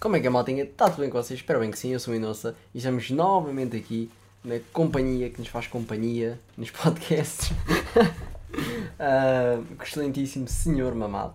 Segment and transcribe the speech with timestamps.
[0.00, 0.64] Como é que é, maltinha?
[0.64, 1.40] Está tudo bem com vocês?
[1.40, 4.10] Espero bem que sim, eu sou o Inossa e estamos novamente aqui
[4.42, 7.50] na companhia que nos faz companhia nos podcasts.
[7.50, 11.34] uh, o excelentíssimo senhor mamado.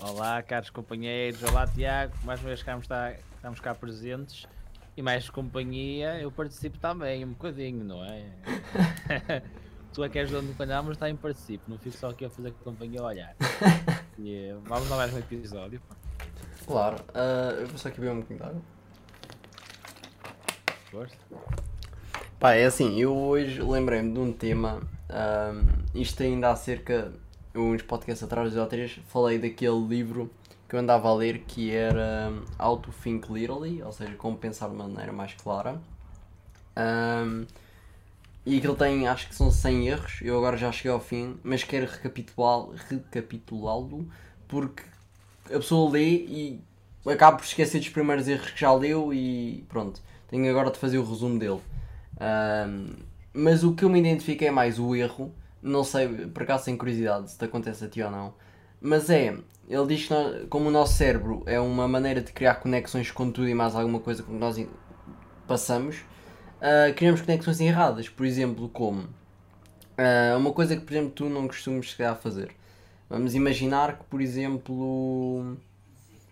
[0.00, 1.40] Olá, caros companheiros.
[1.44, 2.12] Olá, Tiago.
[2.24, 4.48] Mais uma vez estamos, cá, estamos cá presentes.
[4.96, 8.24] E mais companhia, eu participo também, um bocadinho, não é?
[9.94, 11.62] tu é que és dono do canal, mas também participo.
[11.68, 13.36] Não fico só aqui a fazer companhia a olhar.
[14.18, 15.80] E, vamos a mais um episódio.
[16.66, 18.62] Claro, uh, eu vou só aqui ver um bocadinho de água.
[20.90, 21.16] Força.
[22.38, 27.12] Pá, é assim, eu hoje lembrei-me de um tema, um, isto ainda há cerca,
[27.54, 30.30] uns podcasts atrás, ou três, falei daquele livro
[30.68, 34.36] que eu andava a ler que era um, How to Think Literally, ou seja, como
[34.36, 35.80] pensar de uma maneira mais clara.
[36.76, 37.46] Um,
[38.44, 41.62] e aquilo tem, acho que são 100 erros, eu agora já cheguei ao fim, mas
[41.62, 44.08] quero recapitulá-lo recapitulá-lo
[44.48, 44.82] porque
[45.46, 46.60] a pessoa lê e
[47.06, 50.98] acaba por esquecer dos primeiros erros que já leu e pronto, tenho agora de fazer
[50.98, 51.60] o resumo dele.
[52.20, 52.94] Um,
[53.32, 56.76] mas o que eu me identifico é mais o erro, não sei, por acaso sem
[56.76, 58.34] curiosidade se te acontece a ti ou não,
[58.80, 59.36] mas é,
[59.68, 63.30] ele diz que nós, como o nosso cérebro é uma maneira de criar conexões com
[63.30, 64.64] tudo e mais alguma coisa que nós
[65.46, 71.28] passamos, uh, criamos conexões erradas, por exemplo, como uh, uma coisa que por exemplo tu
[71.28, 72.54] não costumas chegar a fazer
[73.12, 75.54] Vamos imaginar que, por exemplo,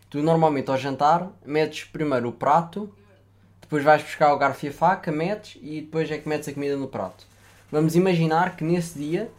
[0.09, 2.91] tu normalmente ao jantar metes primeiro o prato,
[3.61, 6.55] depois vais buscar o garfo e a faca, metes e depois é que metes a
[6.55, 7.27] comida no prato.
[7.71, 9.31] Vamos imaginar que nesse dia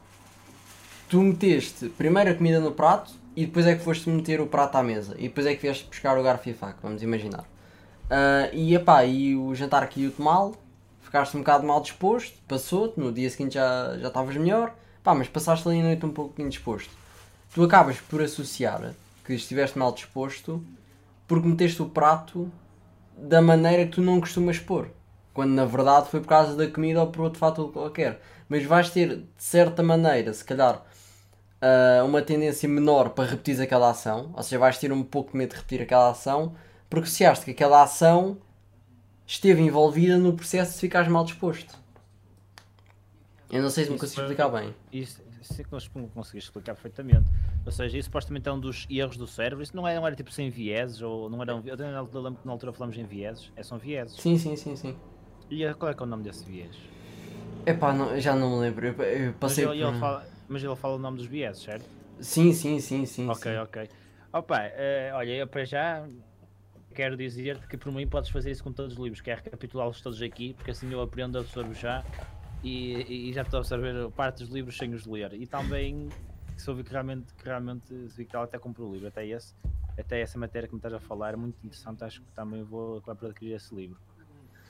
[1.09, 4.75] tu meteste primeiro a comida no prato e depois é que foste meter o prato
[4.75, 7.42] à mesa e depois é que vieste buscar o garfo e a faca, vamos imaginar.
[7.42, 10.53] Uh, e epá, e o jantar o mal,
[11.02, 15.67] ficaste um bocado mal disposto, passou-te, no dia seguinte já já estavas melhor, mas passaste
[15.67, 17.00] ali a noite um pouquinho disposto
[17.53, 18.94] tu acabas por associar
[19.25, 20.63] que estiveste mal disposto
[21.27, 22.52] porque meteste o prato
[23.17, 24.89] da maneira que tu não costumas pôr.
[25.33, 28.22] Quando na verdade foi por causa da comida ou por outro fator qualquer.
[28.49, 30.84] Mas vais ter, de certa maneira, se calhar,
[31.61, 34.31] uh, uma tendência menor para repetir aquela ação.
[34.35, 36.53] Ou seja, vais ter um pouco de medo de repetir aquela ação
[36.90, 38.38] porque associaste que aquela ação
[39.25, 41.79] esteve envolvida no processo de ficares mal disposto.
[43.50, 44.75] Eu não sei se me consigo explicar bem.
[44.91, 47.29] Isso, isso é que nós conseguimos explicar perfeitamente.
[47.66, 49.63] Ou seja, isso supostamente é um dos erros do cérebro.
[49.63, 51.75] Isso não era, não era tipo sem vieses, ou não era um, Eu
[52.22, 53.51] lembro que na altura falamos em vieses.
[53.55, 54.16] É, são vieses.
[54.19, 54.95] Sim, sim, sim, sim.
[55.49, 56.75] E qual é que é o nome desse viés?
[57.66, 58.88] Epá, não, já não me lembro.
[58.88, 59.91] Eu, eu passei mas ele, por...
[59.91, 61.85] ele fala, mas ele fala o nome dos vieses, certo?
[62.19, 63.29] Sim, sim, sim, sim.
[63.29, 63.57] Ok, sim.
[63.57, 63.89] ok.
[64.33, 66.07] Opa, uh, olha, eu para já
[66.95, 70.01] quero dizer-te que por mim podes fazer isso com todos os livros, que é recapitulá-los
[70.01, 72.03] todos aqui, porque assim eu aprendo, absorvo já
[72.63, 75.33] e, e já estou a absorver parte dos livros sem os ler.
[75.33, 76.09] E também
[76.61, 79.53] soube que realmente, que realmente vi que ela até comprou o livro, até esse,
[79.97, 82.97] até essa matéria que me estás a falar, é muito interessante, acho que também vou
[82.97, 83.97] acabar por adquirir esse livro.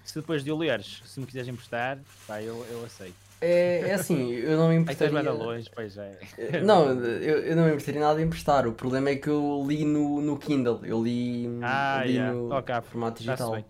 [0.04, 3.16] Se depois de o leres, se me quiseres emprestar, pá, eu, eu aceito.
[3.40, 5.20] É, é assim, eu não me emprestaria...
[5.20, 6.20] Aí longe, pois é.
[6.64, 9.86] Não, eu, eu não me emprestaria nada a emprestar, o problema é que eu li
[9.86, 12.34] no, no Kindle, eu li, ah, li yeah.
[12.34, 12.82] no okay.
[12.82, 13.64] formato digital.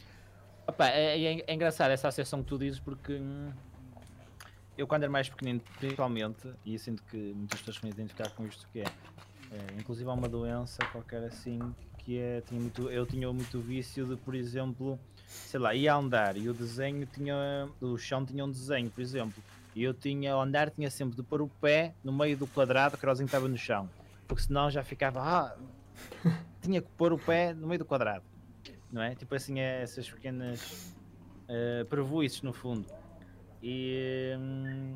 [0.67, 3.13] Opa, é, é, é engraçado essa associação que tu dizes porque...
[3.13, 3.51] Hum,
[4.81, 8.68] eu quando era mais pequenino, principalmente, e sinto que muitas pessoas vão identificar com isto
[8.74, 8.86] que é,
[9.52, 11.59] é, inclusive há uma doença qualquer assim,
[12.00, 16.36] que é, tinha muito, eu tinha muito vício de, por exemplo, sei lá, ia andar
[16.36, 19.44] e o desenho tinha, o chão tinha um desenho, por exemplo,
[19.75, 22.98] e eu tinha, ao andar tinha sempre de pôr o pé no meio do quadrado
[22.98, 23.88] que o estava no chão,
[24.28, 25.56] porque senão já ficava, ah,
[26.59, 28.25] tinha que pôr o pé no meio do quadrado,
[28.92, 29.13] não é?
[29.13, 30.96] Tipo assim, é essas pequenas
[31.48, 33.00] uh, no fundo.
[33.61, 34.35] E.
[34.38, 34.95] Hum,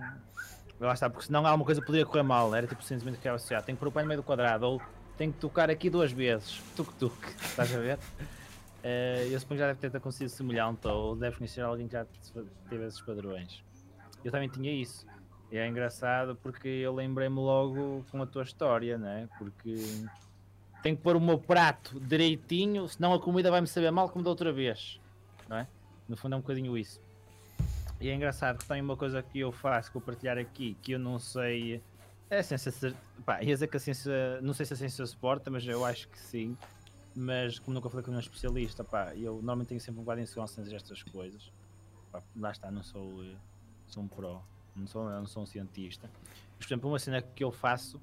[0.79, 2.53] lá está, porque senão alguma coisa poderia correr mal.
[2.53, 3.65] Era tipo sentimento que era associado.
[3.65, 4.81] Tem que pôr o pé no meio do quadrado, ou
[5.17, 6.61] tem que tocar aqui duas vezes.
[6.75, 7.97] Tuk-tuk, estás a ver?
[7.97, 12.05] Uh, eu suponho que já deve ter acontecido semelhante, ou deve conhecer alguém que já
[12.69, 13.63] teve esses padrões.
[14.23, 15.05] Eu também tinha isso.
[15.51, 19.29] E é engraçado porque eu lembrei-me logo com a tua história, né?
[19.37, 19.75] Porque
[20.81, 24.29] tenho que pôr o meu prato direitinho, senão a comida vai-me saber mal como da
[24.29, 24.99] outra vez,
[25.47, 25.67] não é?
[26.07, 26.99] No fundo é um bocadinho isso.
[27.99, 30.91] E é engraçado que tem uma coisa que eu faço, que vou partilhar aqui, que
[30.93, 31.81] eu não sei.
[32.29, 32.93] É a ciência.
[33.25, 34.41] Pá, ia dizer que a ciência.
[34.41, 36.57] Não sei se a ciência suporta, mas eu acho que sim.
[37.15, 40.23] Mas como nunca falei com um especialista, pá, eu normalmente tenho sempre um bocado de
[40.23, 41.51] insegurança nestas coisas.
[42.11, 43.35] Pá, lá está, não sou, eh,
[43.87, 44.41] sou um pro,
[44.75, 46.09] não sou, não sou um cientista.
[46.59, 48.01] Por exemplo, uma cena que eu faço,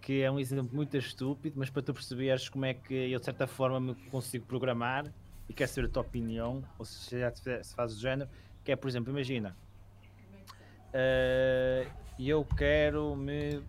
[0.00, 3.24] que é um exemplo muito estúpido, mas para tu perceberes como é que eu de
[3.26, 5.12] certa forma me consigo programar
[5.46, 8.30] e quer saber a tua opinião, ou se já se faz o género,
[8.64, 9.54] que é, por exemplo, imagina,
[10.94, 13.62] uh, eu quero me.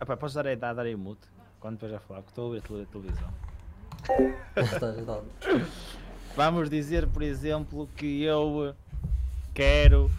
[0.00, 1.28] Epá, posso dar, dar, dar aí mute
[1.60, 3.32] quando depois já falar, que estou a ver a televisão.
[6.34, 8.74] Vamos dizer, por exemplo, que eu
[9.54, 10.10] quero.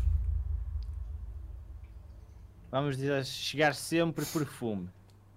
[2.72, 4.90] Vamos dizer, chegar sempre perfume,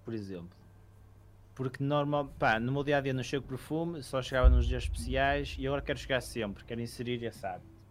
[0.05, 0.56] por exemplo.
[1.57, 4.83] Porque normal, pá, no meu dia a dia não chego perfume, só chegava nos dias
[4.83, 7.81] especiais e agora quero chegar sempre, quero inserir esse hábito.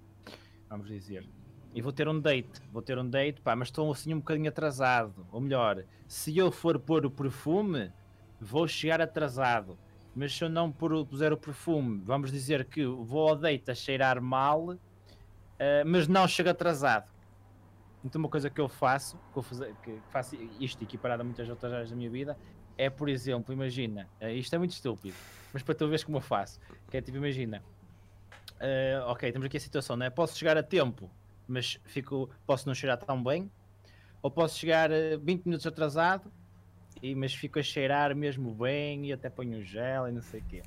[0.70, 1.28] Vamos dizer.
[1.74, 4.48] E vou ter um date, vou ter um date, pá, mas estou assim um bocadinho
[4.48, 5.26] atrasado.
[5.32, 7.92] Ou melhor, se eu for pôr o perfume,
[8.40, 9.76] vou chegar atrasado.
[10.14, 14.22] Mas se eu não puser o perfume, vamos dizer que vou ao date a cheirar
[14.22, 14.78] mal,
[15.58, 17.10] eh, mas não chego atrasado.
[18.04, 21.48] Então uma coisa que eu faço, que, eu fazer, que faço isto equiparado a muitas
[21.48, 22.38] outras áreas da minha vida,
[22.78, 25.16] é por exemplo, imagina, eh, isto é muito estúpido,
[25.52, 27.62] mas para tu veres como eu faço, que é tipo, imagina,
[28.60, 30.10] eh, ok, temos aqui a situação, né?
[30.10, 31.10] Posso chegar a tempo,
[31.46, 33.50] mas fico, posso não cheirar tão bem,
[34.22, 36.30] ou posso chegar eh, 20 minutos atrasado,
[37.02, 40.40] e, mas fico a cheirar mesmo bem e até ponho um gel e não sei
[40.40, 40.62] o quê.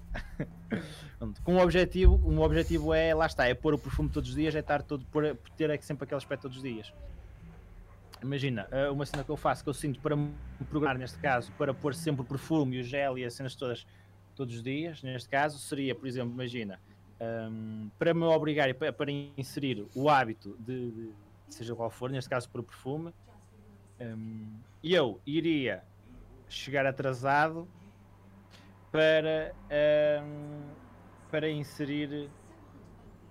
[1.44, 4.56] Com o objetivo, meu objetivo é, lá está, é pôr o perfume todos os dias,
[4.56, 6.94] é estar todo, pôr, ter é sempre aquele aspecto todos os dias.
[8.22, 10.34] Imagina, eh, uma cena que eu faço, que eu sinto para me
[10.70, 13.86] programar, neste caso, para pôr sempre o perfume e o gel e as cenas todas
[14.36, 16.80] todos os dias, neste caso, seria, por exemplo, imagina,
[17.52, 21.14] hum, para me obrigar e pa- para inserir o hábito de, de-
[21.50, 23.14] seja qual for, neste caso para o perfume,
[24.00, 24.48] hum,
[24.82, 25.84] eu iria
[26.48, 27.68] chegar atrasado
[28.92, 29.54] para,
[30.24, 30.62] hum,
[31.30, 32.30] para inserir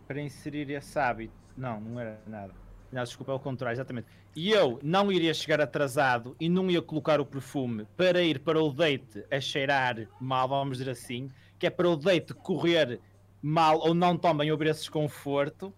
[0.06, 1.34] para inserir esse hábito.
[1.56, 2.54] Não, não era nada.
[2.90, 4.06] Não, desculpa, é o contrário, exatamente.
[4.34, 8.62] E eu não iria chegar atrasado e não ia colocar o perfume para ir para
[8.62, 12.98] o date a cheirar mal, vamos dizer assim, que é para o date correr
[13.42, 15.72] mal ou não tão bem, ouvir esse desconforto,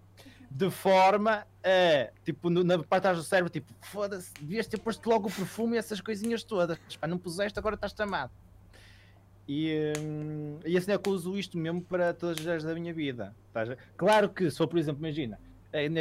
[0.48, 5.32] de forma a, tipo, na parte do cérebro, tipo, foda-se, devias ter posto logo o
[5.32, 6.78] perfume e essas coisinhas todas.
[7.00, 8.30] Pá, não puseste, agora estás tramado.
[9.48, 12.74] E, hum, e assim é que eu uso isto mesmo para todas as áreas da
[12.74, 13.34] minha vida.
[13.52, 15.40] a- Claro que, se for, por exemplo, imagina,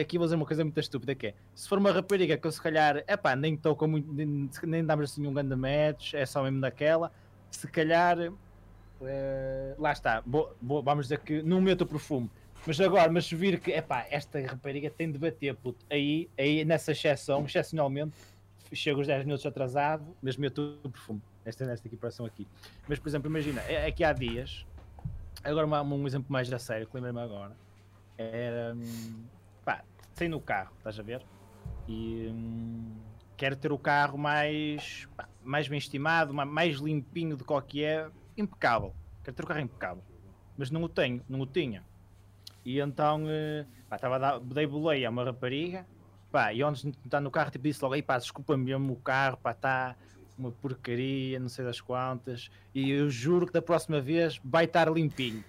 [0.02, 2.52] aqui vou dizer uma coisa muito estúpida que é, se for uma rapariga que eu
[2.52, 6.26] se calhar, epá, nem estou com muito, nem, nem damos assim um grande match, é
[6.26, 7.12] só mesmo daquela,
[7.52, 8.18] se calhar,
[9.02, 12.30] eh, lá está, vamos dizer que não meto o perfume,
[12.66, 16.66] mas agora, mas se vir que, epá, esta rapariga tem de bater, puto, aí, aí
[16.66, 18.14] nessa exceção, excepcionalmente,
[18.74, 22.48] chego os 10 minutos atrasado, mas meto o perfume, esta, nesta equipação aqui.
[22.88, 24.66] Mas, por exemplo, imagina, é- aqui há dias,
[25.44, 27.56] agora um exemplo mais a sério, que lembrei-me agora,
[28.18, 29.24] era, hum,
[30.20, 31.26] saí no carro, estás a ver?
[31.88, 32.94] E hum,
[33.38, 35.08] quero ter o carro mais,
[35.42, 38.94] mais bem estimado, ma- mais limpinho do que é, impecável.
[39.24, 40.04] Quero ter o carro impecável.
[40.58, 41.86] Mas não o tenho, não o tinha.
[42.66, 45.88] E então, eh, pá, estava a dar, dei boleia a uma rapariga,
[46.30, 49.38] pá, e antes de estar no carro, tipo, disse logo, pá, desculpa mesmo, o carro,
[49.38, 49.96] pá, está
[50.38, 54.92] uma porcaria, não sei das quantas, e eu juro que da próxima vez vai estar
[54.92, 55.44] limpinho.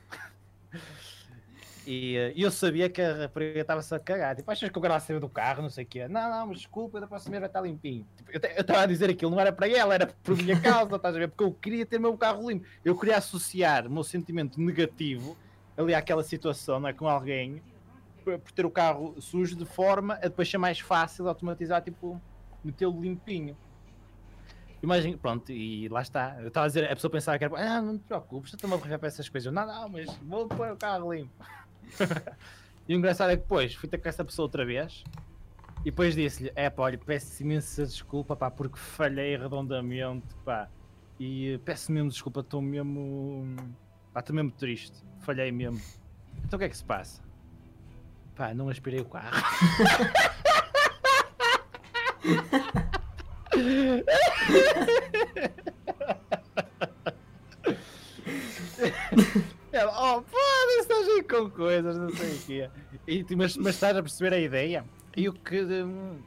[1.87, 4.37] E eh, eu sabia que a rapariga estava-se a cagar.
[4.37, 6.09] Tipo, achas que eu quero sair do carro, não sei o quê?
[6.09, 8.07] Não, não, mas desculpa, da próxima vez vai estar limpinho.
[8.17, 11.17] Tipo, eu estava a dizer aquilo, não era para ela, era por minha causa, estás
[11.17, 11.29] a ver?
[11.29, 12.67] Porque eu queria ter o meu carro limpo.
[12.85, 15.37] Eu queria associar o meu sentimento negativo
[15.77, 16.93] ali àquela situação, não é?
[16.93, 17.63] Com alguém,
[18.25, 22.21] por ter o carro sujo, de forma a depois ser mais fácil automatizar, tipo,
[22.63, 23.57] metê-lo limpinho.
[24.83, 26.37] Imagina, pronto, e lá está.
[26.41, 28.99] Eu estava a dizer, a pessoa pensava que era, ah, não te preocupes, estou-me a
[28.99, 29.53] para essas coisas.
[29.53, 31.33] Não, não, mas vou pôr o carro limpo.
[32.89, 35.05] e o engraçado é que depois fui ter com essa pessoa outra vez
[35.81, 40.69] e depois disse-lhe: É pá, olha, peço imensa desculpa, pá, porque falhei redondamente, pá.
[41.19, 43.57] E peço mesmo desculpa, estou mesmo.
[44.13, 45.81] pá, estou mesmo triste, falhei mesmo.
[46.45, 47.23] Então o que é que se passa?
[48.35, 49.31] Pá, não aspirei o carro.
[59.73, 60.40] Ela, oh, foda-se,
[61.17, 62.71] aí com coisas, não sei o quê.
[63.07, 64.85] E, mas, mas estás a perceber a ideia?
[65.17, 65.61] E o que.
[65.63, 66.19] hum,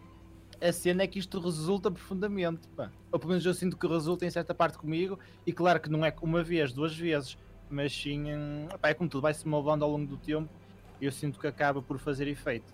[0.61, 2.89] a cena é que isto resulta profundamente, pá.
[3.11, 5.19] Ou pelo menos eu sinto que resulta em certa parte comigo.
[5.45, 7.37] E claro que não é uma vez, duas vezes,
[7.69, 8.33] mas sim.
[8.33, 10.49] hum, pá, é como tudo, vai-se moldando ao longo do tempo.
[11.01, 12.73] E eu sinto que acaba por fazer efeito.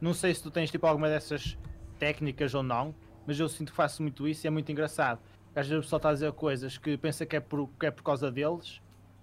[0.00, 1.56] Não sei se tu tens tipo alguma dessas
[1.98, 2.92] técnicas ou não,
[3.24, 5.20] mas eu sinto que faço muito isso e é muito engraçado.
[5.54, 7.90] Às vezes o pessoal está a dizer coisas que pensa que é por, que é
[7.90, 8.80] por causa deles,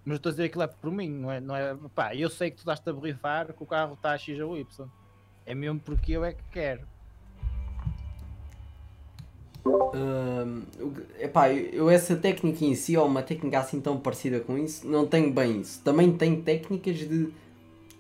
[0.10, 1.40] mas estou a dizer aquilo é por mim, não é?
[1.40, 4.18] Não é pá, eu sei que tu estás-te a borrifar que o carro está a
[4.18, 4.88] X ou Y.
[5.46, 6.82] É mesmo porque eu é que quero.
[9.64, 10.64] Hum,
[11.20, 15.06] epá, eu, essa técnica em si, ou uma técnica assim tão parecida com isso, não
[15.06, 15.80] tenho bem isso.
[15.84, 17.32] Também tenho técnicas de,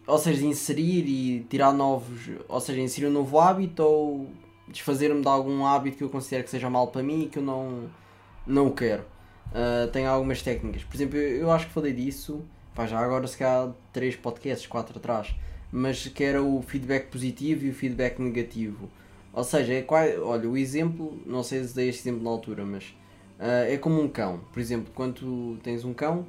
[0.07, 4.31] ou seja, de inserir e tirar novos, ou seja, inserir um novo hábito ou
[4.67, 7.43] desfazer-me de algum hábito que eu considero que seja mal para mim e que eu
[7.43, 7.83] não,
[8.47, 9.03] não quero.
[9.51, 10.83] Uh, tem algumas técnicas.
[10.83, 12.41] Por exemplo, eu, eu acho que falei disso,
[12.75, 15.35] pá, já agora se calhar 3 podcasts, 4 atrás,
[15.71, 18.89] mas que era o feedback positivo e o feedback negativo.
[19.31, 22.65] Ou seja, é qual, olha, o exemplo, não sei se dei este exemplo na altura,
[22.65, 22.85] mas
[23.39, 24.41] uh, é como um cão.
[24.51, 26.25] Por exemplo, quando tens um cão,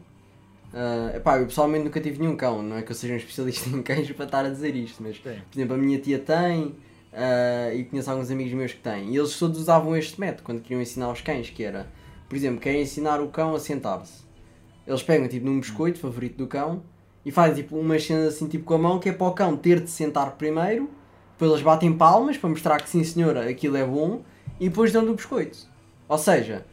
[0.72, 3.68] uh, epá, eu pessoalmente nunca tive nenhum cão, não é que eu seja um especialista
[3.74, 5.22] em cães para estar a dizer isto, mas Sim.
[5.50, 9.16] por exemplo, a minha tia tem uh, e conheço alguns amigos meus que têm, e
[9.16, 11.86] eles todos usavam este método quando queriam ensinar os cães, que era,
[12.30, 14.24] por exemplo, querem ensinar o cão a sentar-se.
[14.86, 16.82] Eles pegam tipo num biscoito favorito do cão
[17.26, 19.54] e fazem tipo umas cenas assim tipo com a mão que é para o cão
[19.54, 20.88] ter de sentar primeiro
[21.40, 24.20] depois eles batem palmas para mostrar que sim senhora, aquilo é bom,
[24.60, 25.56] e depois dão-lhe o biscoito.
[26.06, 26.66] Ou seja,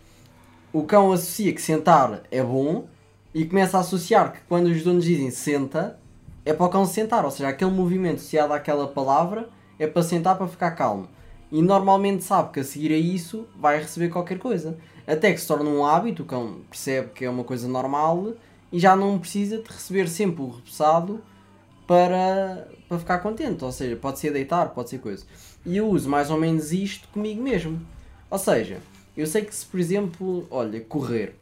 [0.73, 2.85] o cão associa que sentar é bom
[3.33, 5.97] e começa a associar que quando os donos dizem senta,
[6.43, 7.23] é para o cão sentar.
[7.23, 9.47] Ou seja, aquele movimento associado àquela palavra
[9.79, 11.07] é para sentar para ficar calmo.
[11.51, 14.77] E normalmente sabe que a seguir a isso vai receber qualquer coisa.
[15.05, 18.33] Até que se torna um hábito, o cão percebe que é uma coisa normal
[18.71, 21.21] e já não precisa de receber sempre o repousado
[21.87, 23.63] para, para ficar contente.
[23.63, 25.25] Ou seja, pode ser deitar, pode ser coisa.
[25.65, 27.79] E eu uso mais ou menos isto comigo mesmo.
[28.29, 28.79] Ou seja,
[29.15, 31.35] eu sei que se, por exemplo, olha, correr.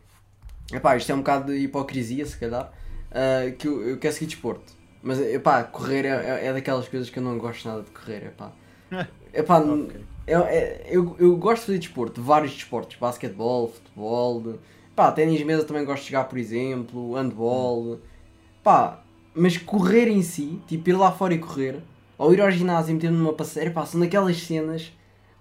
[0.71, 2.71] Epá, isto é um bocado de hipocrisia, se calhar.
[3.09, 4.73] Uh, que eu, eu quero seguir desporto.
[5.01, 8.27] Mas, epá, correr é, é, é, daquelas coisas que eu não gosto nada de correr,
[8.27, 8.51] epá.
[9.35, 10.01] epá, okay.
[10.27, 12.97] é, é, eu, eu gosto de fazer desporto, vários desportos.
[12.97, 14.55] Basquetebol, futebol, de,
[14.95, 17.99] pá, ténis mesa também gosto de jogar, por exemplo, handball.
[18.63, 19.03] Pá,
[19.35, 21.81] mas correr em si, tipo ir lá fora e correr,
[22.17, 24.91] ou ir ao ginásio e meter-me numa passeira, pá, são naquelas cenas,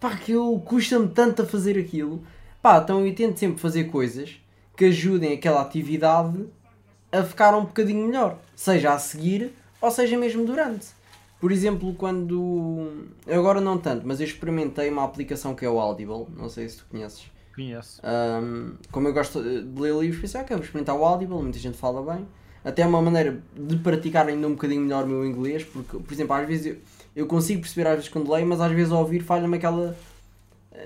[0.01, 2.23] pá, que eu custa-me tanto a fazer aquilo,
[2.61, 4.37] pá, então eu tento sempre fazer coisas
[4.77, 6.45] que ajudem aquela atividade
[7.13, 10.89] a ficar um bocadinho melhor, seja a seguir ou seja mesmo durante.
[11.45, 13.05] Por exemplo, quando.
[13.31, 16.79] Agora não tanto, mas eu experimentei uma aplicação que é o Audible, não sei se
[16.79, 17.25] tu conheces.
[17.55, 18.01] Conheço.
[18.03, 21.77] Um, como eu gosto de ler livros, pensei, ok, vou experimentar o Audible, muita gente
[21.77, 22.27] fala bem
[22.65, 26.15] até é uma maneira de praticar ainda um bocadinho melhor o meu inglês, porque, por
[26.15, 26.77] exemplo, às vezes eu,
[27.15, 29.95] eu consigo perceber às vezes quando leio, mas às vezes ao ouvir falha-me aquela,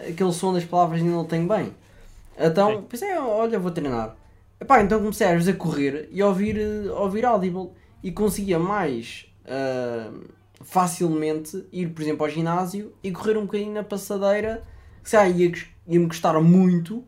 [0.08, 1.72] aquele som das palavras e não tenho bem.
[2.36, 4.16] Então, pensei, olha, vou treinar.
[4.60, 6.58] Epá, então comecei às vezes a correr e a ouvir,
[6.90, 7.70] a ouvir Audible
[8.02, 13.84] e conseguia mais uh, facilmente ir, por exemplo, ao ginásio e correr um bocadinho na
[13.84, 14.62] passadeira,
[15.02, 15.52] que sei, ia,
[15.86, 17.04] ia me custar muito,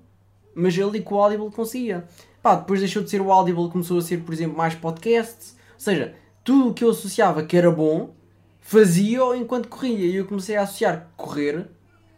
[0.54, 2.06] mas ali com o Audible conseguia.
[2.42, 5.56] Pá, depois deixou de ser o Audible, começou a ser, por exemplo, mais podcasts.
[5.74, 8.14] Ou seja, tudo o que eu associava que era bom,
[8.60, 10.06] fazia enquanto corria.
[10.06, 11.66] E eu comecei a associar que correr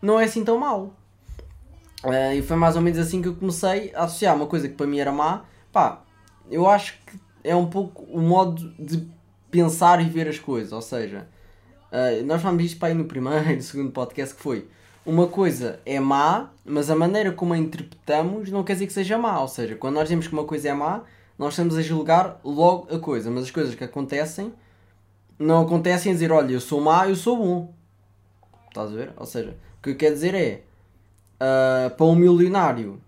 [0.01, 0.97] não é assim tão mal.
[2.05, 4.75] Uh, e foi mais ou menos assim que eu comecei a associar uma coisa que
[4.75, 5.45] para mim era má.
[5.73, 6.03] Pá,
[6.51, 9.09] eu acho que é um pouco o modo de
[9.53, 10.73] pensar e ver as coisas.
[10.73, 11.29] Ou seja,
[11.93, 14.67] uh, nós falamos isto para aí no primeiro, segundo podcast que foi
[15.05, 19.19] uma coisa é má, mas a maneira como a interpretamos não quer dizer que seja
[19.19, 19.41] má.
[19.41, 21.03] Ou seja, quando nós dizemos que uma coisa é má,
[21.39, 24.53] nós estamos a julgar logo a coisa, mas as coisas que acontecem
[25.39, 27.75] não acontecem a dizer, olha, eu sou má, eu sou bom.
[28.69, 29.13] Estás a ver?
[29.17, 30.63] Ou seja, o que quer dizer é,
[31.41, 33.01] uh, para um milionário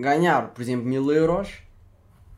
[0.00, 1.65] ganhar, por exemplo, mil euros,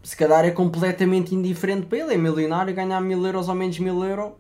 [0.09, 2.15] se calhar é completamente indiferente para ele.
[2.15, 4.33] É milionário ganhar mil euros ou menos mil euros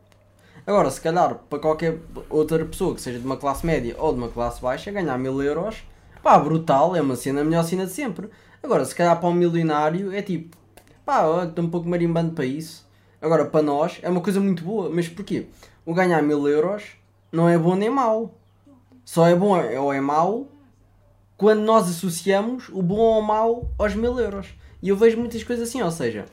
[0.66, 1.98] Agora, se calhar, para qualquer
[2.30, 5.42] outra pessoa que seja de uma classe média ou de uma classe baixa, ganhar mil
[5.42, 5.82] euros,
[6.22, 8.30] pá, brutal, é uma cena, a melhor cena de sempre.
[8.62, 10.56] Agora, se calhar para um milionário é tipo,
[11.04, 12.86] pá, estou um pouco marimbando para isso.
[13.20, 15.48] Agora, para nós é uma coisa muito boa, mas porquê?
[15.84, 16.84] O ganhar mil euros
[17.30, 18.34] não é bom nem mau.
[19.04, 20.48] Só é bom ou é mau
[21.36, 24.48] quando nós associamos o bom ou o mau aos mil euros.
[24.82, 26.26] E eu vejo muitas coisas assim, ou seja,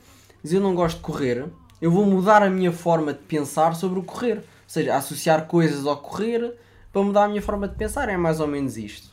[0.44, 1.46] se eu não gosto de correr,
[1.80, 4.38] eu vou mudar a minha forma de pensar sobre o correr.
[4.38, 6.54] Ou seja, associar coisas ao correr
[6.92, 8.08] para mudar a minha forma de pensar.
[8.08, 9.10] É mais ou menos isto.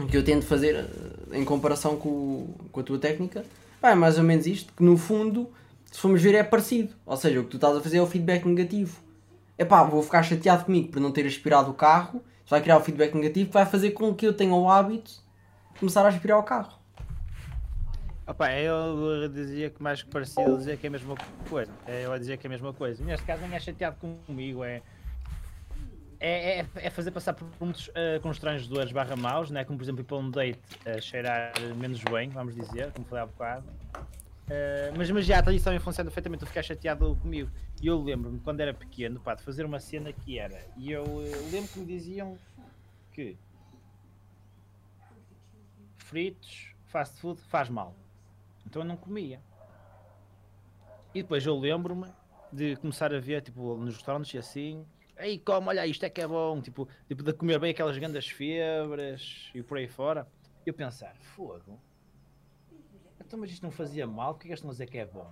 [0.00, 3.44] O que eu tento fazer eh, em comparação com, com a tua técnica
[3.80, 5.48] é mais ou menos isto, que no fundo,
[5.90, 6.94] se formos ver, é parecido.
[7.04, 8.98] Ou seja, o que tu estás a fazer é o feedback negativo.
[9.56, 12.22] É pá, vou ficar chateado comigo por não ter aspirado o carro.
[12.44, 15.12] Isso vai criar o feedback negativo que vai fazer com que eu tenha o hábito
[15.72, 16.83] de começar a aspirar o carro.
[18.26, 21.14] Opa, eu dizia que mais que parecido, eu dizia que é a mesma
[21.48, 21.70] coisa.
[21.86, 23.04] É, eu dizia que é a mesma coisa.
[23.04, 24.80] Neste caso, nem é chateado comigo, é.
[26.18, 29.62] É, é, é fazer passar por muitos uh, constrangedores barra maus, né?
[29.62, 33.24] como por exemplo ir para um date a cheirar menos bem, vamos dizer, como falei
[33.24, 33.66] há bocado.
[34.44, 37.50] Uh, mas, mas já, isso também funciona perfeitamente, eu ficar chateado comigo.
[37.82, 40.64] E eu lembro-me quando era pequeno, pá, de fazer uma cena que era.
[40.78, 42.38] E eu uh, lembro que me diziam
[43.12, 43.36] que
[45.98, 47.94] fritos, fast food, faz mal.
[48.74, 49.40] Então eu não comia.
[51.14, 52.12] E depois eu lembro-me
[52.52, 54.84] de começar a ver, tipo, nos restaurantes e assim,
[55.16, 58.26] ei, come, olha, isto é que é bom, tipo, tipo de comer bem aquelas grandes
[58.26, 60.26] febras e por aí fora.
[60.66, 61.78] E eu pensar, fogo,
[63.20, 65.30] então, mas isto não fazia mal, porque é que estão a dizer que é bom?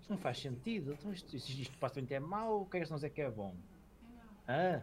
[0.00, 0.94] Isto não faz sentido.
[0.94, 3.20] Então, isto, isto, isto supostamente é mau, o que é que estão a dizer que
[3.20, 3.54] é bom?
[4.48, 4.80] Ah,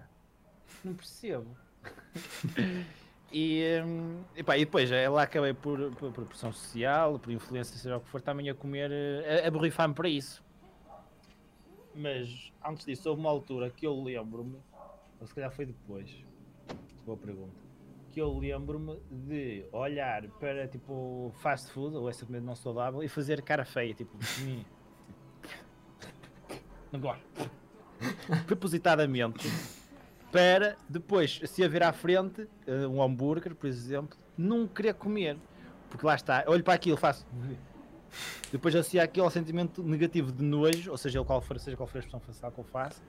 [0.83, 1.57] não percebo.
[3.31, 7.77] e, hum, epá, e depois, eh, lá acabei por, por, por, pressão social, por influência,
[7.77, 10.43] seja o que for, também a comer, eh, a, a borrifar-me para isso.
[11.93, 14.57] Mas antes disso, houve uma altura que eu lembro-me,
[15.19, 16.09] ou se calhar foi depois,
[17.05, 17.55] boa pergunta,
[18.11, 23.07] que eu lembro-me de olhar para tipo fast food ou essa comida não saudável e
[23.07, 24.17] fazer cara feia, tipo,
[26.91, 27.23] não gosto.
[28.47, 29.47] Propositadamente
[30.31, 35.37] para depois, se haver à frente uh, um hambúrguer, por exemplo, não querer comer.
[35.89, 37.25] Porque lá está, olho para aquilo, faço.
[38.51, 41.97] Depois associo aquilo ao sentimento negativo de nojo, ou seja, qual for, seja qual for
[41.97, 43.01] a expressão facial que eu faço,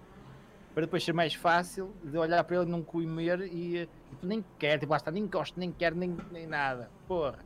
[0.74, 4.44] para depois ser mais fácil de olhar para ele e não comer e tipo, nem
[4.58, 6.90] quer, tipo, lá está, nem gosto, nem quero, nem, nem nada.
[7.06, 7.38] Porra.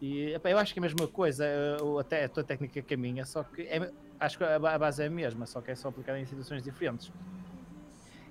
[0.00, 1.44] E eu acho que é a mesma coisa,
[1.82, 5.10] uh, até a tua técnica caminha, só que é, acho que a base é a
[5.10, 7.12] mesma, só que é só aplicada em situações diferentes.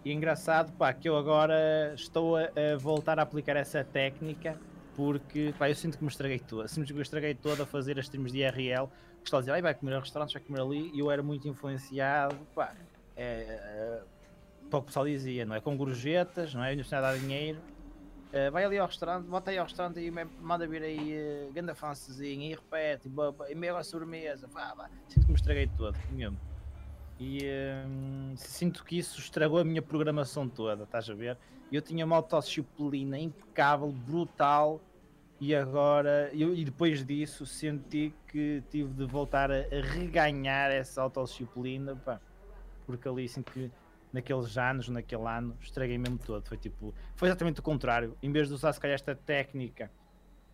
[0.08, 4.58] E engraçado, pá, que eu agora estou a, a voltar a aplicar essa técnica
[4.96, 6.66] porque, pá, eu sinto que me estraguei toda.
[6.70, 8.88] Sinto que me estraguei toda a fazer as streams de IRL.
[9.20, 10.92] Que está a dizer, vai comer a restaurantes, vai comer ali.
[10.94, 12.74] E eu era muito influenciado, pá,
[13.18, 14.02] é, é,
[14.70, 15.60] para o que o pessoal dizia, não é?
[15.60, 16.68] Com gorjetas, não é?
[16.68, 17.60] A universidade dá dinheiro.
[18.30, 21.18] Uh, vai ali ao restaurante, bota aí ao restaurante e manda vir aí
[21.50, 24.48] uh, ganda fancezinho e repete, e, e meio a sobremesa.
[24.48, 24.90] Pá, pá.
[25.10, 26.40] Sinto que me estraguei todo, mesmo.
[27.20, 27.42] E
[27.88, 31.38] hum, sinto que isso estragou a minha programação toda, estás a ver?
[31.72, 34.80] Eu tinha uma autodisciplina impecável, brutal,
[35.40, 41.02] e agora, eu, e depois disso, senti que tive de voltar a, a reganhar essa
[41.02, 42.20] autodisciplina, pá,
[42.86, 43.72] porque ali sinto que
[44.12, 46.48] naqueles anos, naquele ano, estraguei mesmo todo.
[46.48, 48.18] Foi tipo, foi exatamente o contrário.
[48.22, 49.92] Em vez de usar se calhar esta técnica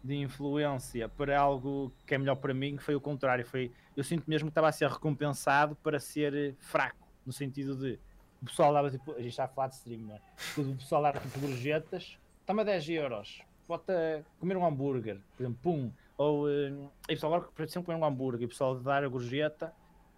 [0.04, 3.46] de influência para algo que é melhor para mim, foi o contrário.
[3.46, 7.98] Foi, eu sinto mesmo que estava a ser recompensado para ser fraco, no sentido de
[8.42, 10.22] o pessoal dava tipo, a gente está a falar de stream, não é?
[10.58, 15.92] O pessoal dava tipo gorjetas, toma 10 euros, bota comer um hambúrguer, por exemplo, pum,
[16.18, 19.08] ou uh, e o pessoal agora sempre comer um hambúrguer, e o pessoal dar a
[19.08, 19.74] gorjeta,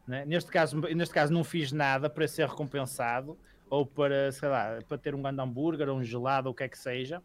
[0.08, 0.26] né?
[0.26, 3.38] neste, caso, neste caso não fiz nada para ser recompensado,
[3.70, 6.64] ou para, sei lá, para ter um grande hambúrguer, ou um gelado, ou o que
[6.64, 7.22] é que seja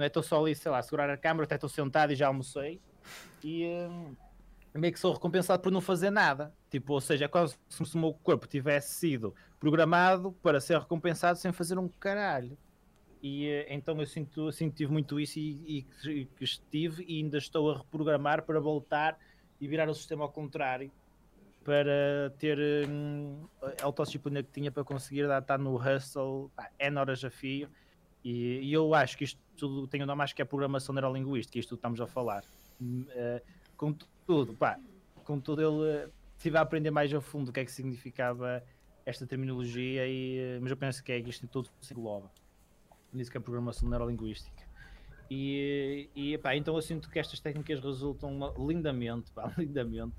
[0.00, 0.06] não é?
[0.06, 2.80] Estou só ali, sei lá, segurar a câmera, até estou sentado e já almocei.
[3.44, 4.16] E hum,
[4.74, 6.52] meio que sou recompensado por não fazer nada.
[6.70, 11.38] Tipo, ou seja, é quase se o meu corpo tivesse sido programado para ser recompensado
[11.38, 12.56] sem fazer um caralho.
[13.22, 17.36] E eh, então eu sinto, sinto tive muito isso e, e, que estive e ainda
[17.36, 19.18] estou a reprogramar para voltar
[19.60, 20.90] e virar o sistema ao contrário
[21.62, 27.28] para ter hum, a autodisciplina que tinha para conseguir estar no hustle N horas a
[27.28, 27.68] fio
[28.24, 31.74] e, e, eu acho que isto tudo tem um acho que é programação neurolinguística, isto
[31.74, 32.42] estamos a falar.
[32.80, 33.40] Uh,
[33.76, 34.78] contudo, pá,
[35.24, 38.64] contudo, ele estive a aprender mais a fundo o que é que significava
[39.04, 42.30] esta terminologia, e, uh, mas eu penso que é que isto tudo se engloba.
[43.12, 44.70] Nisso que é programação neurolinguística.
[45.30, 50.16] E, e pá, então eu sinto que estas técnicas resultam lindamente, pá, lindamente.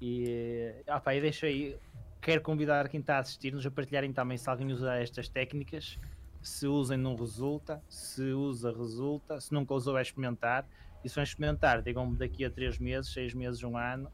[0.00, 1.76] E, ah, pá, e deixo aí,
[2.20, 5.98] quero convidar quem está a assistir-nos a partilharem também se alguém usa estas técnicas
[6.42, 10.66] se usem não resulta, se usa resulta, se nunca usou é experimentar,
[11.04, 14.10] e se vão experimentar, digam-me daqui a 3 meses, 6 meses, um ano,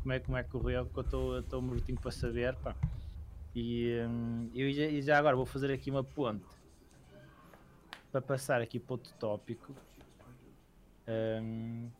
[0.00, 2.74] como é, como é que correu, porque eu estou mortinho para saber, pá.
[3.54, 6.46] E, hum, eu, e já agora vou fazer aqui uma ponte
[8.12, 9.74] para passar aqui para outro tópico
[11.10, 11.90] um,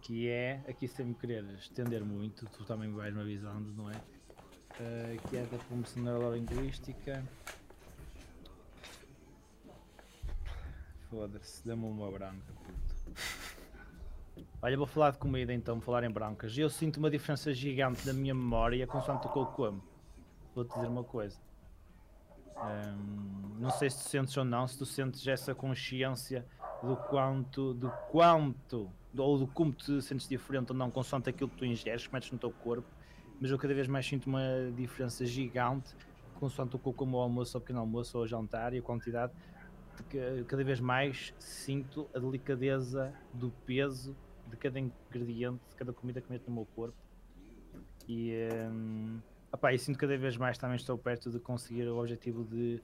[0.00, 3.94] que é aqui sem me querer estender muito, tu também vais me avisando, não é?
[3.94, 7.22] Uh, que é da promoção neurolinguística.
[11.12, 13.20] Foda-se, dê-me uma branca, puto.
[14.62, 16.56] Olha, vou falar de comida então, vou falar em brancas.
[16.56, 19.82] Eu sinto uma diferença gigante na minha memória consoante o que eu como.
[20.54, 21.38] Vou-te dizer uma coisa.
[22.56, 26.46] Um, não sei se tu sentes ou não, se tu sentes essa consciência
[26.82, 31.56] do quanto, do quanto, ou do como te sentes diferente ou não, consoante aquilo que
[31.58, 32.88] tu ingeres, que metes no teu corpo.
[33.38, 34.40] Mas eu cada vez mais sinto uma
[34.74, 35.94] diferença gigante
[36.42, 38.82] consoante o que eu como ao almoço, ao pequeno almoço, ou ao jantar e a
[38.82, 39.32] quantidade
[40.46, 44.16] cada vez mais sinto a delicadeza do peso
[44.48, 46.96] de cada ingrediente, de cada comida que meto no meu corpo.
[48.08, 48.32] E,
[48.70, 49.20] um,
[49.52, 52.82] opá, e sinto cada vez mais também estou perto de conseguir o objetivo de,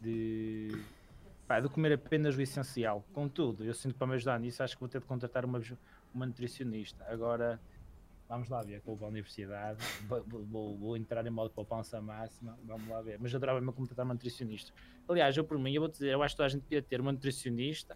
[0.00, 3.04] de, de comer apenas o essencial.
[3.12, 5.60] Contudo, eu sinto para me ajudar nisso acho que vou ter de contratar uma,
[6.14, 7.04] uma nutricionista.
[7.08, 7.60] Agora
[8.32, 12.58] Vamos lá ver, vou para a universidade, vou, vou, vou, entrar em modo poupança máxima,
[12.64, 13.18] vamos lá ver.
[13.20, 14.72] Mas adorava-me contratar uma nutricionista.
[15.06, 16.98] Aliás, eu por mim, eu vou dizer, eu acho que toda a gente devia ter
[16.98, 17.94] uma nutricionista,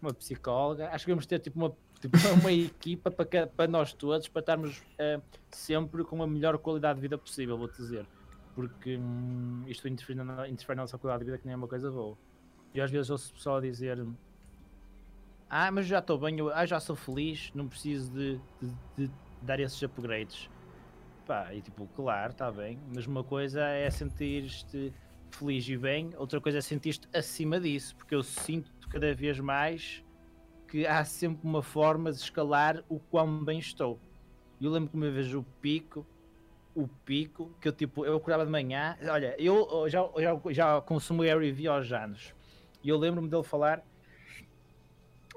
[0.00, 4.28] uma psicóloga, acho que vamos ter tipo uma Tipo, uma equipa para, para nós todos,
[4.28, 8.06] para estarmos uh, sempre com a melhor qualidade de vida possível, vou-te dizer.
[8.54, 11.66] Porque hum, isto interfere na, interfere na nossa qualidade de vida, que nem é uma
[11.66, 12.16] coisa boa.
[12.74, 14.06] E às vezes ouço pessoal dizer:
[15.48, 19.10] Ah, mas já estou bem, eu, ah, já sou feliz, não preciso de, de, de
[19.44, 20.50] dar esses upgrades.
[21.26, 24.92] Pá, e tipo, claro, está bem, mas uma coisa é sentir-te
[25.30, 30.04] feliz e bem, outra coisa é sentir-te acima disso, porque eu sinto cada vez mais
[30.68, 33.98] que há sempre uma forma de escalar o quão bem estou.
[34.60, 36.06] Eu lembro que uma vez o pico,
[36.74, 41.22] o pico, que eu tipo, eu acordava de manhã, olha, eu já, já, já consumo
[41.22, 42.34] a review aos anos,
[42.82, 43.82] e eu lembro-me dele falar,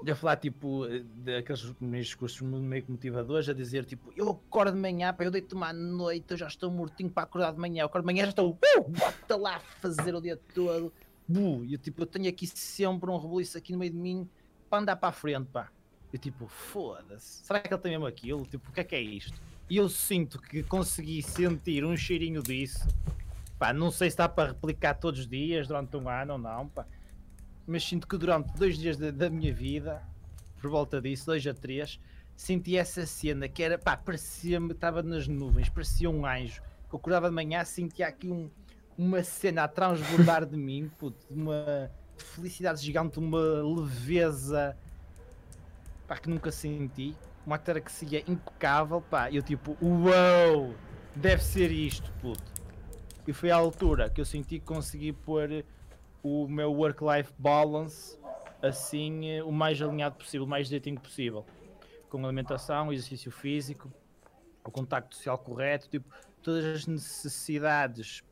[0.02, 5.26] de falar tipo, daqueles discursos meio motivadores, a dizer tipo, eu acordo de manhã, para
[5.26, 8.12] eu deito-me à noite, eu já estou mortinho para acordar de manhã, eu acordo de
[8.12, 10.92] manhã, já estou, uh, bota lá a fazer o dia todo,
[11.26, 14.28] buh, e eu tipo, eu tenho aqui sempre um rebuliço aqui no meio de mim,
[14.70, 15.68] para andar para a frente, pá.
[16.12, 18.46] Eu tipo, foda-se, será que ele tem mesmo aquilo?
[18.46, 19.38] Tipo, o que é que é isto?
[19.68, 22.86] E eu sinto que consegui sentir um cheirinho disso.
[23.58, 26.68] Pá, não sei se dá para replicar todos os dias durante um ano ou não,
[26.68, 26.86] pá.
[27.68, 30.02] Mas sinto que durante dois dias da, da minha vida,
[30.58, 32.00] por volta disso, dois a três,
[32.34, 36.62] senti essa cena que era, pá, parecia-me, estava nas nuvens, parecia um anjo.
[36.88, 38.50] Que eu acordava de manhã, sentia aqui um,
[38.96, 44.74] uma cena a transbordar de mim, puto, uma felicidade gigante, uma leveza
[46.06, 50.74] pá, que nunca senti, uma ataraxia impecável, pá, eu tipo, uau,
[51.14, 52.50] deve ser isto, puto.
[53.26, 55.62] E foi à altura que eu senti que consegui pôr
[56.22, 58.18] o meu work-life balance
[58.60, 61.44] assim, eh, o mais alinhado possível, o mais direitinho possível.
[62.08, 63.92] Com alimentação, exercício físico,
[64.64, 68.22] o contacto social correto, tipo, todas as necessidades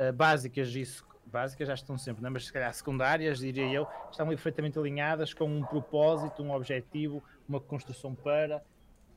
[0.00, 2.30] uh, básicas isso básicas já estão sempre, né?
[2.30, 7.60] mas se calhar secundárias, diria eu, estão perfeitamente alinhadas com um propósito, um objetivo, uma
[7.60, 8.62] construção para.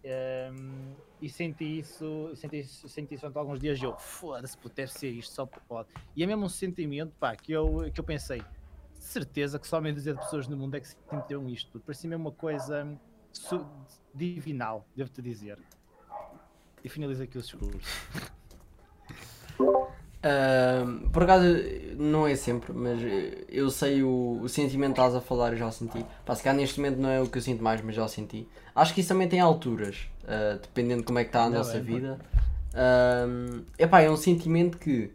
[0.10, 3.82] Um, e senti isso, senti isso, senti isso durante alguns dias.
[3.82, 5.90] Eu, foda-se, deve ser isto, só pode.
[6.16, 8.42] E é mesmo um sentimento pá, que, eu, que eu pensei,
[8.94, 11.80] certeza que só meio dizer de pessoas no mundo é que sentiram isto.
[11.80, 13.00] Parecia mesmo uma coisa
[14.14, 15.60] divinal, devo-te dizer.
[16.84, 17.80] E finalizo aqui o discurso.
[20.20, 21.46] Uh, por acaso,
[21.98, 23.00] não é sempre, mas
[23.48, 26.06] eu sei o, o sentimento que estás a falar, eu já senti.
[26.26, 28.48] Pá, se cá neste momento não é o que eu sinto mais, mas já senti.
[28.76, 31.60] Acho que isso também tem alturas, uh, dependendo de como é que está a não
[31.60, 32.20] nossa é, vida.
[32.74, 35.10] Uh, epá, é um sentimento que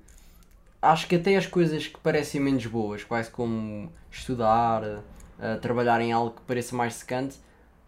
[0.81, 6.13] acho que até as coisas que parecem menos boas, quase como estudar, uh, trabalhar em
[6.13, 7.37] algo que pareça mais secante,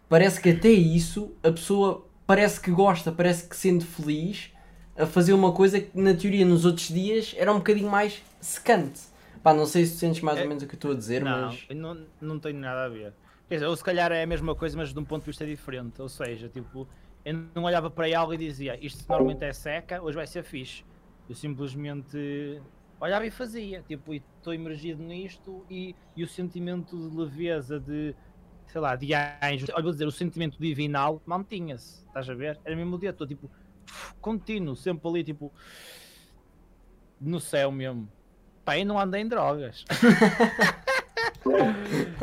[0.07, 4.51] parece que até isso a pessoa parece que gosta, parece que sente feliz
[4.97, 9.01] a fazer uma coisa que na teoria nos outros dias era um bocadinho mais secante.
[9.43, 10.95] Pá, não sei se tu sentes mais é, ou menos o que eu estou a
[10.95, 11.67] dizer, não, mas.
[11.69, 13.13] Não, não tenho nada a ver.
[13.47, 15.45] Quer dizer, ou se calhar é a mesma coisa, mas de um ponto de vista
[15.45, 16.01] diferente.
[16.01, 16.87] Ou seja, tipo,
[17.23, 20.83] eu não olhava para algo e dizia isto normalmente é seca, hoje vai ser fixe.
[21.29, 22.61] Eu simplesmente
[22.99, 23.83] olhava e fazia.
[23.87, 28.15] Tipo, estou imergido nisto e, e o sentimento de leveza, de
[28.65, 32.03] sei lá, de anjo, olha, vou dizer, o sentimento divinal mantinha-se.
[32.05, 32.59] Estás a ver?
[32.65, 33.49] Era mesmo o dia todo, tipo
[34.21, 35.53] contínuo, sempre ali, tipo,
[37.19, 38.09] no céu mesmo.
[38.63, 39.85] Pá, eu não andei em drogas.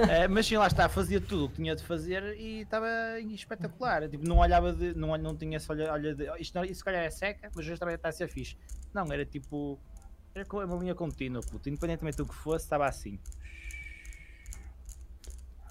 [0.08, 2.86] é, mas sim, lá está, fazia tudo o que tinha de fazer e estava
[3.20, 4.08] espetacular.
[4.08, 4.94] Tipo, não olhava de.
[4.94, 6.30] Não, não tinha esse olho, olho de.
[6.38, 8.56] Isto, não, isso se calhar é seca, mas hoje também está a ser fixe.
[8.92, 9.80] Não, era tipo.
[10.34, 11.68] Era uma linha contínua, puto.
[11.68, 13.18] Independentemente do que fosse, estava assim.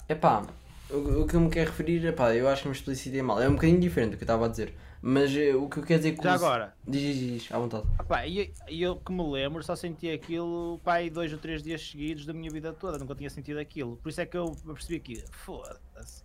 [0.07, 0.45] Epá,
[0.89, 3.41] o, o que eu me quero referir, epá, eu acho que me explicitei mal.
[3.41, 4.73] É um bocadinho diferente do que eu estava a dizer.
[5.05, 6.73] Mas uh, o que eu quero dizer com Já agora.
[6.87, 7.85] Diz, diz, diz, à vontade.
[8.09, 12.25] Ah, e eu, que me lembro só senti aquilo pai dois ou três dias seguidos
[12.25, 13.97] da minha vida toda, nunca tinha sentido aquilo.
[13.97, 16.23] Por isso é que eu percebi aqui, foda-se.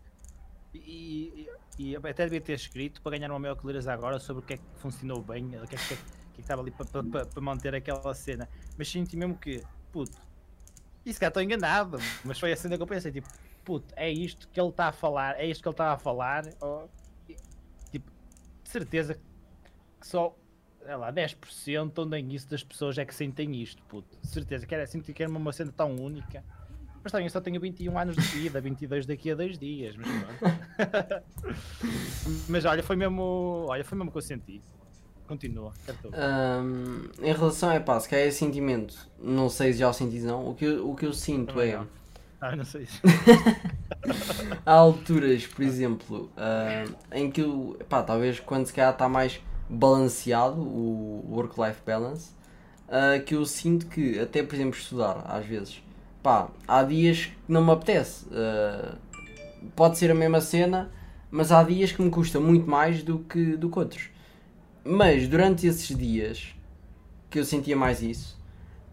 [0.72, 4.46] E, e, e, até devia ter escrito para ganhar uma maior clareza agora sobre o
[4.46, 5.96] que é que funcionou bem, o que é que, que, é
[6.34, 8.48] que estava ali para, para, para, manter aquela cena.
[8.76, 9.60] Mas senti mesmo que,
[9.90, 10.16] puto,
[11.04, 13.26] isso cá estou enganado, mas foi a cena que eu pensei, tipo,
[13.64, 16.44] puto, é isto que ele está a falar, é isto que ele está a falar,
[16.60, 16.86] oh,
[18.68, 20.36] de certeza que só
[20.84, 24.16] sei lá, 10% onde é isso das pessoas é que sentem isto, puto.
[24.22, 26.44] De certeza que era assim que era uma cena tão única.
[27.02, 30.08] Mas também eu só tenho 21 anos de vida, 22 daqui a 2 dias, mas
[32.48, 33.66] Mas olha, foi mesmo.
[33.68, 34.62] Olha, foi mesmo que eu senti.
[35.26, 35.74] Continua,
[36.06, 40.48] um, Em relação a pá, se é sentimento, não sei se já o senti não.
[40.48, 41.76] O que eu, o que eu sinto é.
[41.76, 41.86] Não.
[42.40, 43.00] Ah, não sei isso.
[44.64, 49.40] Há alturas, por exemplo, uh, em que eu, pá, talvez quando se calhar está mais
[49.68, 52.30] balanceado o work-life balance,
[52.88, 55.82] uh, que eu sinto que, até por exemplo, estudar, às vezes,
[56.22, 58.26] pá, há dias que não me apetece.
[58.26, 58.96] Uh,
[59.74, 60.90] pode ser a mesma cena,
[61.30, 64.10] mas há dias que me custa muito mais do que, do que outros.
[64.84, 66.54] Mas durante esses dias
[67.28, 68.38] que eu sentia mais isso,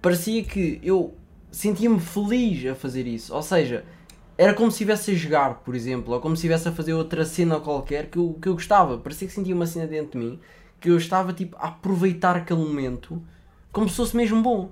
[0.02, 1.16] parecia que eu
[1.56, 3.34] sentia-me feliz a fazer isso.
[3.34, 3.86] Ou seja,
[4.38, 7.26] era como se estivesse a jogar, por exemplo, ou como se estivesse a fazer outra
[7.26, 8.98] cena qualquer que eu, que eu gostava.
[8.98, 10.40] Parecia que sentia uma cena dentro de mim
[10.80, 13.22] que eu estava tipo a aproveitar aquele momento
[13.72, 14.70] como se fosse mesmo bom.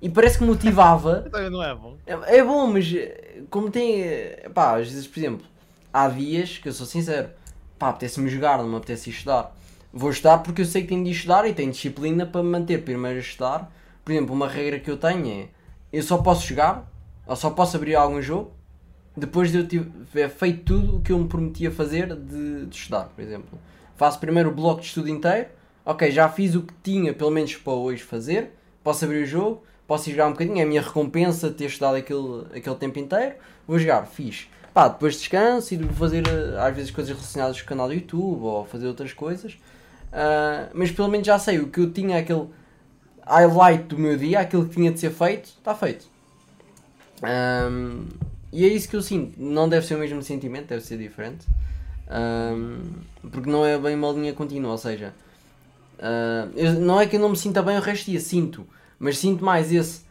[0.00, 1.26] E parece que motivava.
[1.50, 1.96] Não é bom.
[2.06, 4.02] É, é bom, mas eh, como tem.
[4.02, 5.46] eh, Pá, às vezes, por exemplo,
[5.92, 7.28] há dias que eu sou sincero,
[7.78, 9.54] pá, apetece-me jogar, não me apetece estudar.
[9.92, 12.82] Vou estudar porque eu sei que tenho de estudar e tenho disciplina para me manter
[12.84, 13.72] primeiro a estudar.
[14.04, 15.48] Por exemplo, uma regra que eu tenho é
[15.92, 16.90] eu só posso jogar,
[17.26, 18.52] ou só posso abrir algum jogo,
[19.16, 23.04] depois de eu tiver feito tudo o que eu me prometia fazer de, de estudar,
[23.14, 23.58] por exemplo.
[23.96, 25.48] Faço primeiro o bloco de estudo inteiro,
[25.84, 28.50] ok, já fiz o que tinha pelo menos para hoje fazer,
[28.82, 31.66] posso abrir o jogo, posso ir jogar um bocadinho, é a minha recompensa de ter
[31.66, 33.34] estudado aquele, aquele tempo inteiro,
[33.66, 34.48] vou jogar, fiz.
[34.72, 37.94] Pá, depois descanso e vou fazer eh, às vezes coisas relacionadas com o canal do
[37.94, 39.58] YouTube ou fazer outras coisas.
[40.12, 42.46] Ah, mas pelo menos já sei o que eu tinha, aquele
[43.30, 46.06] highlight do meu dia, aquilo que tinha de ser feito, está feito.
[47.22, 48.06] Ahm,
[48.52, 49.40] e é isso que eu sinto.
[49.40, 51.46] Não deve ser o mesmo sentimento, deve ser diferente.
[52.08, 52.80] Ahm,
[53.30, 55.14] porque não é bem uma linha contínua, ou seja,
[55.98, 58.66] ah, eu- não é que eu não me sinta bem o resto do dia, sinto,
[58.98, 60.02] mas sinto mais esse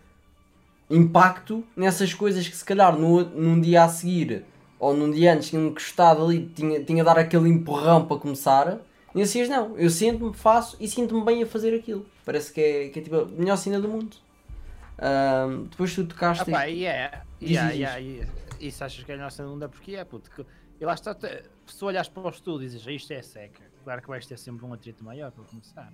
[0.90, 4.44] impacto nessas coisas que se calhar no, num dia a seguir
[4.80, 8.80] ou num dia antes tinham gostado ali, tinha, tinha dar aquele empurrão para começar.
[9.15, 12.06] E assim não, eu sinto-me, faço e sinto-me bem a fazer aquilo.
[12.26, 14.15] Parece que é, que é tipo a melhor cena do mundo.
[15.00, 16.54] Ahm, depois tu tocaste.
[16.54, 17.22] Ah, e é.
[17.41, 18.32] Yeah, yeah, yeah.
[18.60, 20.30] E se achas que é a nossa não é porque é, puto.
[20.30, 20.45] que-
[20.80, 21.15] E lá está,
[21.65, 24.38] se tu olhas para o estudo e dizes isto é seca, claro que vais ter
[24.38, 25.91] sempre um atrito maior para começar.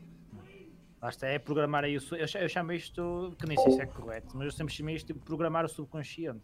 [1.02, 2.02] Lá está, é programar aí o.
[2.16, 5.14] Eu, eu chamo isto, que nem sei se é correto, mas eu sempre chamei isto
[5.14, 6.42] de programar o subconsciente.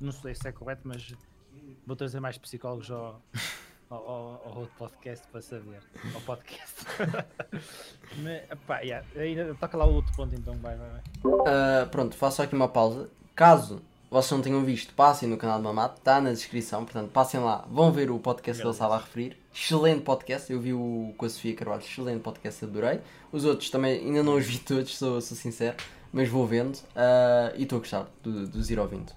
[0.00, 1.14] Não sei se é correto, mas
[1.86, 3.22] vou trazer mais psicólogos ao,
[3.90, 5.80] ao, ao- podcast para saber.
[6.14, 6.84] Ao podcast.
[8.18, 11.00] mas, epá, yeah, ainda, toca lá o outro ponto então, vai, vai, vai.
[11.24, 13.08] Uh, pronto, faço aqui uma pausa.
[13.34, 17.40] Caso vocês não tenham visto, passem no canal do Mamato, está na descrição, portanto passem
[17.40, 19.36] lá, vão ver o podcast que ele estava a referir.
[19.52, 23.00] Excelente podcast, eu vi o com a Sofia Carvalho, excelente podcast, adorei.
[23.32, 25.76] Os outros também ainda não os vi todos, sou, sou sincero,
[26.12, 29.12] mas vou vendo uh, e estou a gostar do, dos ir ouvindo.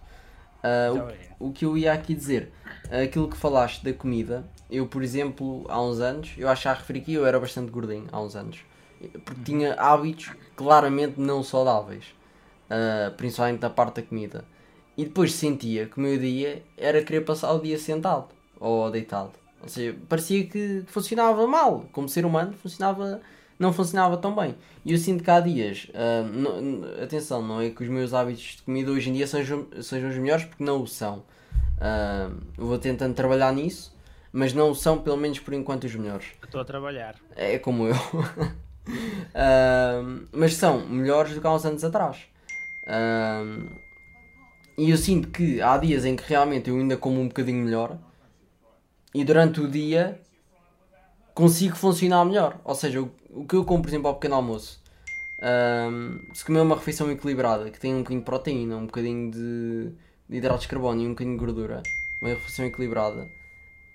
[0.64, 1.08] Uh,
[1.40, 2.52] o- o que eu ia aqui dizer,
[2.90, 6.74] aquilo que falaste da comida, eu por exemplo, há uns anos, eu acho que já
[6.74, 8.60] referi aqui, eu era bastante gordinho há uns anos,
[9.24, 12.06] porque tinha hábitos claramente não saudáveis,
[12.70, 14.46] uh, principalmente da parte da comida.
[14.98, 19.34] E depois sentia que o meu dia era querer passar o dia sentado ou deitado.
[19.62, 23.22] Ou seja, parecia que funcionava mal, como ser humano, funcionava,
[23.60, 24.56] não funcionava tão bem.
[24.86, 28.58] E eu sinto que há dias, ah, não- atenção, não é que os meus hábitos
[28.58, 31.24] de comida hoje em dia sejam, sejam os melhores, porque não o são.
[32.58, 33.96] Eu vou tentando trabalhar nisso,
[34.32, 36.28] mas não são, pelo menos por enquanto, os melhores.
[36.44, 37.16] Estou a trabalhar.
[37.36, 37.96] É como eu.
[39.36, 42.18] Ahm, mas são melhores do que há uns anos atrás.
[44.78, 47.98] E eu sinto que há dias em que realmente eu ainda como um bocadinho melhor
[49.14, 50.22] e durante o dia
[51.34, 52.60] consigo funcionar melhor.
[52.64, 53.04] Ou seja,
[53.38, 54.80] o que eu como, por exemplo, ao pequeno almoço,
[55.42, 59.92] ahm, se comer uma refeição equilibrada que tem um bocadinho de proteína, um bocadinho de,
[60.30, 61.84] de hidratos de carbono e um bocadinho de gordura,
[62.22, 63.30] uma refeição equilibrada,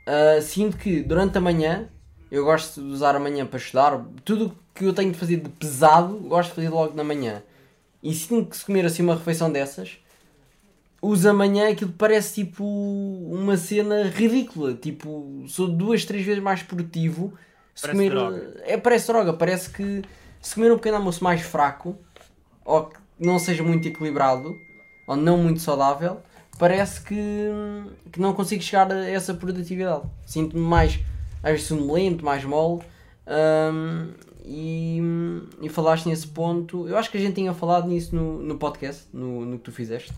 [0.06, 1.88] ah, sinto que durante a manhã
[2.30, 4.04] eu gosto de usar a manhã para estudar.
[4.24, 7.42] Tudo que eu tenho de fazer de pesado, gosto de fazer logo na manhã.
[8.02, 9.98] E sinto que se comer assim uma refeição dessas,
[11.00, 14.74] uso amanhã aquilo parece tipo uma cena ridícula.
[14.74, 17.34] Tipo, sou duas, três vezes mais produtivo.
[17.74, 18.10] Se Parece comer.
[18.10, 18.60] droga.
[18.64, 19.32] É, parece droga.
[19.32, 20.02] Parece que
[20.40, 21.96] se comer um pequeno almoço mais fraco,
[22.64, 24.56] ou que não seja muito equilibrado,
[25.06, 26.20] ou não muito saudável,
[26.58, 27.48] parece que,
[28.12, 30.02] que não consigo chegar a essa produtividade.
[30.26, 30.98] Sinto-me mais,
[31.42, 32.82] às vezes, sonolento, mais mole.
[33.26, 34.10] hum,
[34.44, 35.00] e,
[35.60, 36.88] e falaste nesse ponto.
[36.88, 39.72] Eu acho que a gente tinha falado nisso no, no podcast, no, no que tu
[39.72, 40.12] fizeste.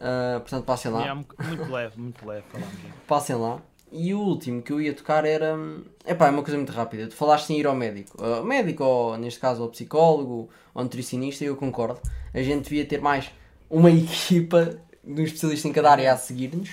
[0.00, 1.12] Ah, portanto, passem lá.
[1.12, 2.44] Um- muito leve, muito leve.
[2.50, 2.74] Falamos.
[3.06, 3.58] Passem lá.
[3.92, 5.58] E o último que eu ia tocar era.
[6.06, 7.08] Epá, é uma coisa muito rápida.
[7.08, 8.16] Tu falaste em ir ao médico.
[8.22, 12.00] Uh, médico, ou neste caso ao psicólogo, ou nutricionista, eu concordo.
[12.32, 13.30] A gente devia ter mais
[13.68, 16.70] uma equipa de um especialista em cada área a seguir-nos,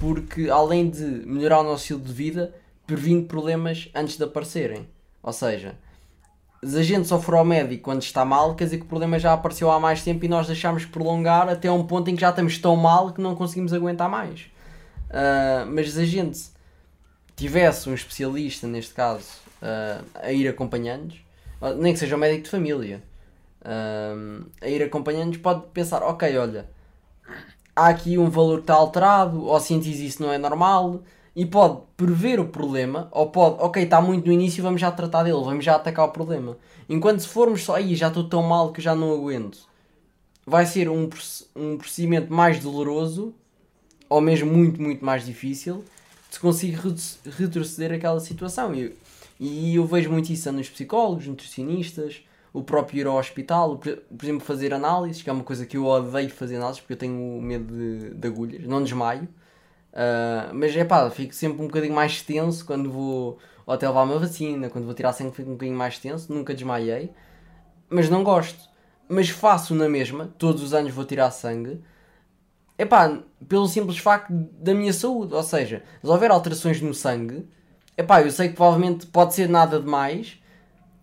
[0.00, 2.54] porque além de melhorar o nosso estilo de vida,
[2.86, 4.88] previne problemas antes de aparecerem.
[5.22, 5.76] Ou seja,
[6.64, 9.18] se a gente só for ao médico quando está mal, quer dizer que o problema
[9.18, 12.30] já apareceu há mais tempo e nós deixamos prolongar até um ponto em que já
[12.30, 14.51] estamos tão mal que não conseguimos aguentar mais.
[15.12, 16.40] Ah, mas a gente
[17.36, 19.26] tivesse um especialista, neste caso,
[19.60, 21.20] ah, a ir acompanhando-nos,
[21.60, 23.02] ah, nem que seja um médico de família,
[23.64, 24.14] ah,
[24.60, 26.66] a ir acompanhando-nos, pode pensar: ok, olha,
[27.76, 31.02] há aqui um valor que está alterado, ou sentes isso não é normal,
[31.36, 35.22] e pode prever o problema, ou pode, ok, está muito no início, vamos já tratar
[35.24, 36.56] dele, vamos já atacar o problema.
[36.88, 39.58] Enquanto se formos só aí, já estou tão mal que já não aguento,
[40.46, 41.08] vai ser um,
[41.56, 43.34] um procedimento mais doloroso,
[44.12, 45.84] ou mesmo muito, muito mais difícil,
[46.30, 46.78] se conseguir
[47.38, 48.74] retroceder aquela situação.
[48.74, 48.94] E,
[49.40, 52.22] e eu vejo muito isso nos psicólogos, nutricionistas,
[52.52, 55.86] o próprio ir ao hospital, por, exemplo, fazer análises, que é uma coisa que eu
[55.86, 59.26] odeio fazer análises porque eu tenho medo de, de agulhas, não desmaio.
[59.92, 64.02] Uh, mas é pá, fico sempre um bocadinho mais tenso quando vou ou até levar
[64.02, 67.10] uma vacina, quando vou tirar sangue fico um bocadinho mais tenso, nunca desmaiei,
[67.88, 68.68] mas não gosto.
[69.08, 71.80] Mas faço na mesma, todos os anos vou tirar sangue,
[72.82, 73.16] é pá,
[73.48, 75.34] pelo simples facto da minha saúde.
[75.34, 77.46] Ou seja, se houver alterações no sangue,
[77.96, 80.38] é pá, eu sei que provavelmente pode ser nada demais,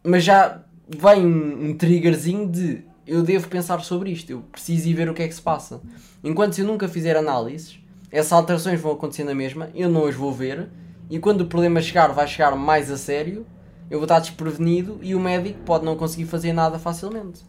[0.03, 4.93] mas já vem um, um triggerzinho de eu devo pensar sobre isto, eu preciso ir
[4.93, 5.81] ver o que é que se passa.
[6.23, 7.79] Enquanto se eu nunca fizer análises,
[8.11, 10.69] essas alterações vão acontecer na mesma, eu não as vou ver,
[11.09, 13.47] e quando o problema chegar, vai chegar mais a sério,
[13.89, 17.41] eu vou estar desprevenido e o médico pode não conseguir fazer nada facilmente.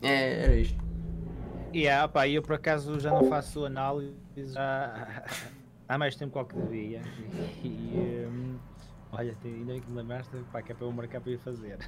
[0.00, 0.89] É, era isto.
[1.74, 5.24] Yeah, pá, eu por acaso já não faço análise já
[5.88, 7.02] há mais tempo que que devia.
[7.62, 8.58] E, um,
[9.12, 11.78] olha, ainda bem que me lembraste pá, que é para eu marcar para ir fazer.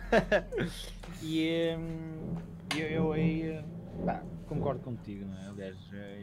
[1.23, 3.65] e um, eu, eu aí
[4.05, 5.49] pá, concordo contigo, não é?
[5.49, 5.77] Aliás,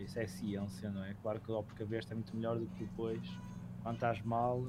[0.04, 1.14] isso é ciência, não é?
[1.22, 3.22] Claro que ao precaver-te é muito melhor do que depois,
[3.84, 4.66] quando estás mal,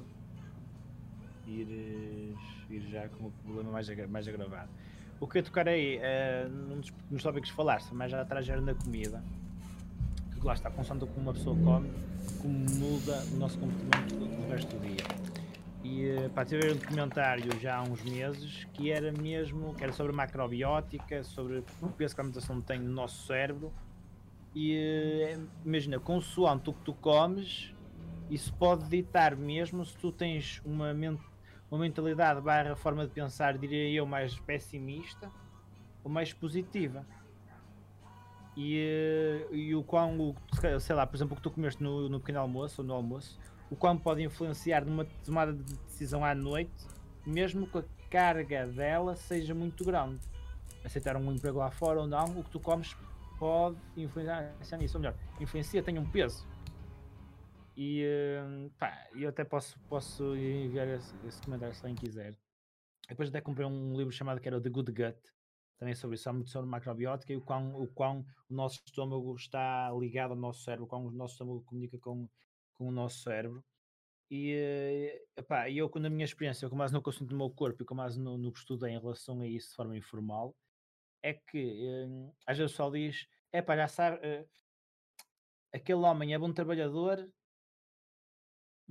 [1.45, 2.37] ires,
[2.69, 4.69] ir já com o problema mais, mais agravado.
[5.21, 8.59] O que eu tocarei uh, num dos, nos tópicos que falaste, mas já atrás era
[8.59, 9.23] na comida,
[10.31, 11.91] que lá está, consoante como uma pessoa come,
[12.41, 15.05] como muda o nosso comportamento do resto do dia.
[15.83, 19.93] E uh, pá, tive um documentário já há uns meses que era mesmo, que era
[19.93, 23.71] sobre macrobiótica, sobre o peso que a alimentação tem no nosso cérebro.
[24.55, 27.71] E uh, imagina, consoante o que tu comes,
[28.27, 31.21] isso pode ditar mesmo se tu tens uma mente
[31.71, 35.31] uma mentalidade barra forma de pensar, diria eu, mais pessimista
[36.03, 37.05] ou mais positiva.
[38.57, 40.35] E, eh, e o quão,
[40.81, 43.39] sei lá, por exemplo, o que tu comeste no, no pequeno almoço ou no almoço,
[43.69, 46.85] o quão pode influenciar numa tomada de decisão à noite,
[47.25, 50.19] mesmo que a carga dela seja muito grande.
[50.83, 52.97] Aceitar um emprego lá fora ou não, o que tu comes
[53.39, 54.97] pode influenciar nisso.
[54.97, 56.45] Ou melhor, influencia, tem um peso.
[57.75, 58.05] E
[58.43, 62.37] hum, pá, eu até posso, posso enviar esse, esse comentário se alguém quiser.
[63.07, 65.19] Depois até comprei um livro chamado que era The Good Gut,
[65.77, 69.91] também sobre isso, muito sobre macrobiótica e o quão, o quão o nosso estômago está
[69.91, 72.29] ligado ao nosso cérebro, o quão o nosso estômago comunica com,
[72.75, 73.63] com o nosso cérebro.
[74.29, 77.83] E eh, epá, eu, na minha experiência, com mais no que eu no meu corpo
[77.83, 80.55] e com mais no, no que estudei em relação a isso de forma informal,
[81.21, 84.47] é que hum, às vezes o pessoal diz: é pá, já sabe, uh,
[85.73, 87.29] aquele homem é bom trabalhador,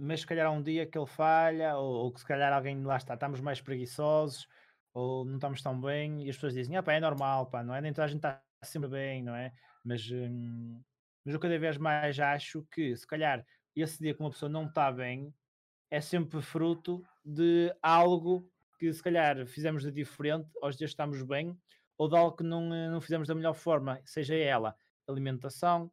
[0.01, 2.83] mas se calhar há um dia que ele falha, ou, ou, que se calhar alguém
[2.83, 4.49] lá está, estamos mais preguiçosos,
[4.95, 7.75] ou não estamos tão bem, e as pessoas dizem, ah pá, é normal, pá, não
[7.75, 7.81] é?
[7.81, 9.53] Nem toda a gente está sempre bem, não é?
[9.85, 10.81] Mas, hum,
[11.25, 13.45] mas eu cada vez mais acho que se calhar
[13.77, 15.33] esse dia que uma pessoa não está bem
[15.91, 21.57] é sempre fruto de algo que se calhar fizemos de diferente, aos dias estamos bem,
[21.99, 24.75] ou de algo que não, eh, não fizemos da melhor forma, seja ela
[25.07, 25.93] alimentação,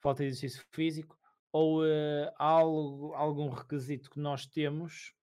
[0.00, 1.18] falta de exercício físico,
[1.54, 5.14] ou uh, algo, algum requisito que nós temos,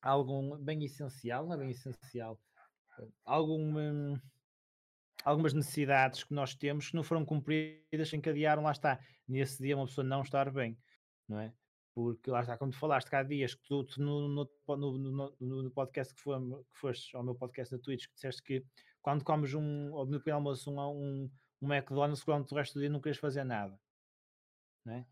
[0.00, 2.40] algum bem essencial, não é bem essencial,
[3.24, 4.20] algum, um,
[5.24, 9.86] algumas necessidades que nós temos que não foram cumpridas, encadearam, lá está, nesse dia uma
[9.86, 10.78] pessoa não estar bem,
[11.28, 11.52] não é?
[11.92, 15.70] Porque lá está, como tu falaste, há dias que tu, tu no, no, no, no,
[15.72, 18.64] podcast que, foi, que foste ao meu podcast da Twitch, que disseste que
[19.02, 22.80] quando comes um, ou no pequeno almoço, um, um, um McDonald's, durante o resto do
[22.82, 23.76] dia não queres fazer nada,
[24.84, 25.06] não é?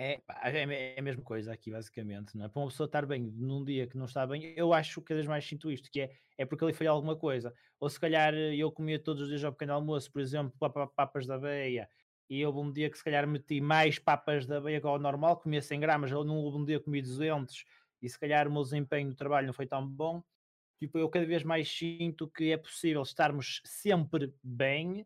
[0.00, 2.36] É, é, a mesma coisa aqui, basicamente.
[2.36, 2.48] Não é?
[2.48, 5.16] Para uma pessoa estar bem num dia que não está bem, eu acho que cada
[5.16, 7.52] vez mais sinto isto, que é, é porque ali foi alguma coisa.
[7.80, 10.52] Ou se calhar eh, eu comia todos os dias ao pequeno almoço, por exemplo,
[10.94, 11.88] papas da aveia,
[12.30, 15.36] e houve um dia que se calhar meti mais papas da aveia que ao normal,
[15.38, 17.64] comia 100 gramas, ou num um dia comi 200,
[18.00, 20.22] e se calhar o meu desempenho no trabalho não foi tão bom.
[20.78, 25.04] Tipo, eu cada vez mais sinto que é possível estarmos sempre bem,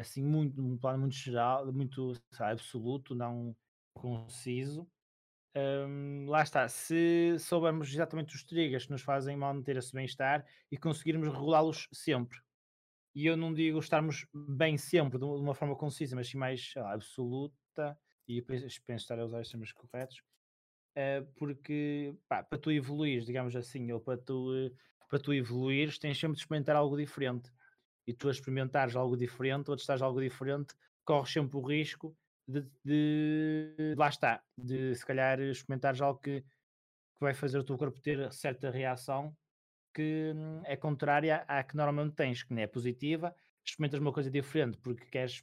[0.00, 3.56] assim, muito, num plano muito geral, muito sabe, absoluto, não
[3.94, 4.88] conciso.
[5.56, 10.76] Um, lá está, se soubermos exatamente os triggers que nos fazem manter esse bem-estar e
[10.76, 12.38] conseguirmos regulá-los sempre.
[13.14, 16.92] E eu não digo estarmos bem sempre de uma forma concisa, mas sim mais lá,
[16.92, 20.22] absoluta, e penso estar a usar os termos corretos,
[20.98, 24.76] uh, porque pá, para tu evoluir, digamos assim, ou para tu, uh,
[25.08, 27.50] para tu evoluires, tens sempre de experimentar algo diferente
[28.06, 32.62] e tu a experimentares algo diferente ou testares algo diferente, corres sempre o risco de,
[32.84, 36.46] de- lá está, de se calhar experimentares algo que, que
[37.20, 39.36] vai fazer o teu corpo ter certa reação
[39.94, 43.34] que hum, é contrária à que normalmente tens, que não é positiva,
[43.64, 45.42] experimentas uma coisa diferente porque queres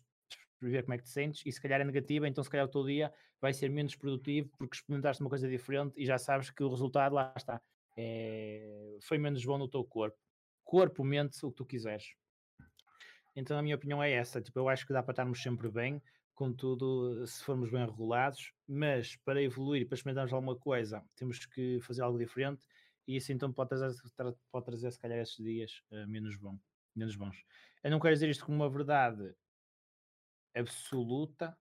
[0.61, 2.69] ver como é que te sentes e se calhar é negativa, então se calhar o
[2.71, 6.63] teu dia vai ser menos produtivo porque experimentaste uma coisa diferente e já sabes que
[6.63, 7.61] o resultado lá está.
[7.97, 10.17] é- foi menos bom no teu corpo.
[10.63, 12.15] Corpo, mente, o que tu quiseres.
[13.35, 14.41] Então a minha opinião é essa.
[14.41, 16.01] Tipo, eu acho que dá para estarmos sempre bem,
[16.33, 22.01] contudo, se formos bem regulados, mas para evoluir, para experimentarmos alguma coisa, temos que fazer
[22.03, 22.65] algo diferente
[23.07, 26.57] e isso então pode trazer, tra- pode trazer se calhar esses dias eh, menos, bom,
[26.95, 27.43] menos bons.
[27.83, 29.35] Eu não quero dizer isto como uma verdade
[30.55, 31.57] absoluta,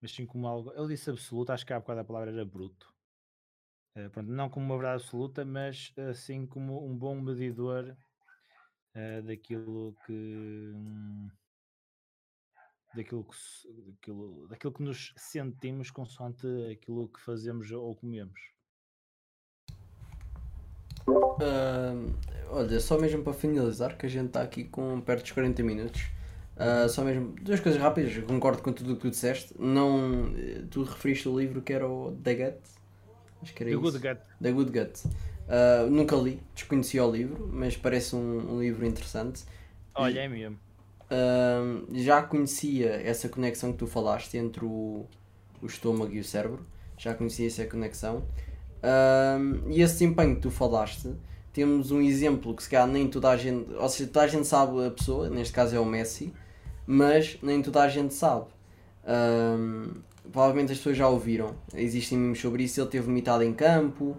[0.00, 0.70] mas sim como algo.
[0.72, 2.94] Eu disse absoluta, acho que há bocado a palavra era bruto.
[3.94, 7.96] Eh, pronto, não como uma verdade absoluta, mas assim como um bom medidor
[8.94, 10.12] eh, daquilo que.
[10.74, 11.30] hum,
[12.94, 13.36] Daquilo que,
[13.90, 18.38] daquilo, daquilo que nos sentimos consoante aquilo que fazemos ou comemos.
[21.40, 22.12] Ahm,
[22.50, 26.02] olha, só mesmo para finalizar, que a gente está aqui com perto dos 40 minutos.
[26.56, 29.54] Ah, só mesmo duas coisas rápidas, concordo com tudo o que tu disseste.
[29.58, 32.60] Não, eh, tu referiste o livro que era o The Gut?
[33.42, 33.80] Acho que era The isso.
[33.80, 34.20] Good Gut.
[34.40, 35.00] The Good Gut.
[35.52, 39.44] Ah, nunca li, desconhecia o livro, mas parece um, um livro interessante.
[39.94, 40.58] Olha, é mesmo.
[41.10, 45.04] Ahm, já conhecia essa conexão que tu falaste entre o,
[45.60, 46.64] o estômago e o cérebro,
[46.96, 48.24] já conhecia essa conexão.
[48.82, 51.12] Ahm, e esse desempenho que tu falaste,
[51.52, 54.46] temos um exemplo que se calhar nem toda a gente, ou seja, toda a gente
[54.46, 56.32] sabe a pessoa, neste caso é o Messi,
[56.86, 58.46] mas nem toda a gente sabe.
[60.32, 62.80] Provavelmente as pessoas já ouviram, existem memes sobre isso.
[62.80, 64.16] Ele teve vomitado em campo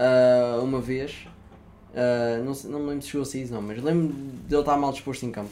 [0.00, 1.26] ah, uma vez,
[1.94, 4.14] Ah, não, não me lembro se chegou a isso, não, mas lembro
[4.48, 5.50] dele estar mal disposto em campo.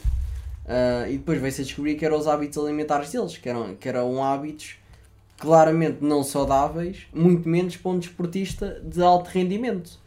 [0.67, 3.89] Ah, e depois veio-se a descobrir que eram os hábitos alimentares deles, que eram, que
[3.89, 4.77] eram hábitos
[5.39, 9.99] claramente não saudáveis, muito menos para um desportista de alto rendimento.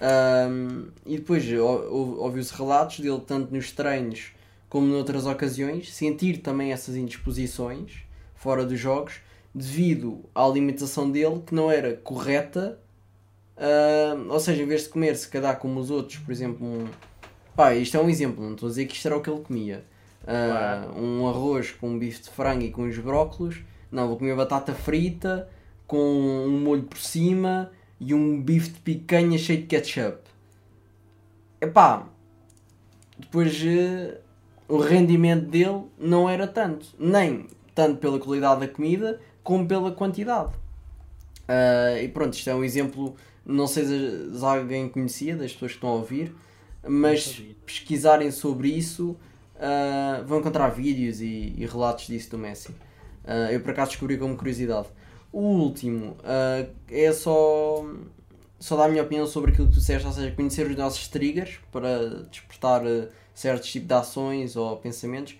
[0.00, 4.32] Ahm, e depois ou- ou- ouviu-se relatos dele, tanto nos treinos
[4.68, 8.04] como noutras ocasiões, sentir também essas indisposições
[8.36, 9.20] fora dos jogos,
[9.54, 12.78] devido à alimentação dele que não era correta.
[13.60, 16.88] Ahm, ou seja, em vez de comer se calhar como os outros, por exemplo, um,
[17.54, 19.40] pá, isto é um exemplo, não estou a dizer que isto era o que ele
[19.40, 19.84] comia.
[20.26, 23.62] Ah, Um arroz com um bife de frango e com uns brócolos.
[23.90, 25.48] Não, vou comer batata frita
[25.86, 30.20] com um molho por cima e um bife de picanha cheio de ketchup.
[31.60, 32.06] Epá,
[33.18, 34.18] depois eh,
[34.68, 40.52] o rendimento dele não era tanto, nem tanto pela qualidade da comida como pela quantidade.
[41.48, 45.76] Ah, e pronto, isto é um exemplo, não sei se alguém conhecia das pessoas que
[45.78, 46.34] estão a ouvir,
[46.86, 49.16] mas pesquisarem sobre isso
[49.58, 52.74] ah, vão encontrar vídeos e, e relatos disso do Messi.
[53.24, 54.88] Ah, eu por acaso descobri como curiosidade.
[55.32, 57.84] O último ah, é só,
[58.58, 61.08] só dar a minha opinião sobre aquilo que tu disseste, ou seja, conhecer os nossos
[61.08, 62.82] triggers para despertar
[63.34, 65.36] certos tipos de ações ou pensamentos.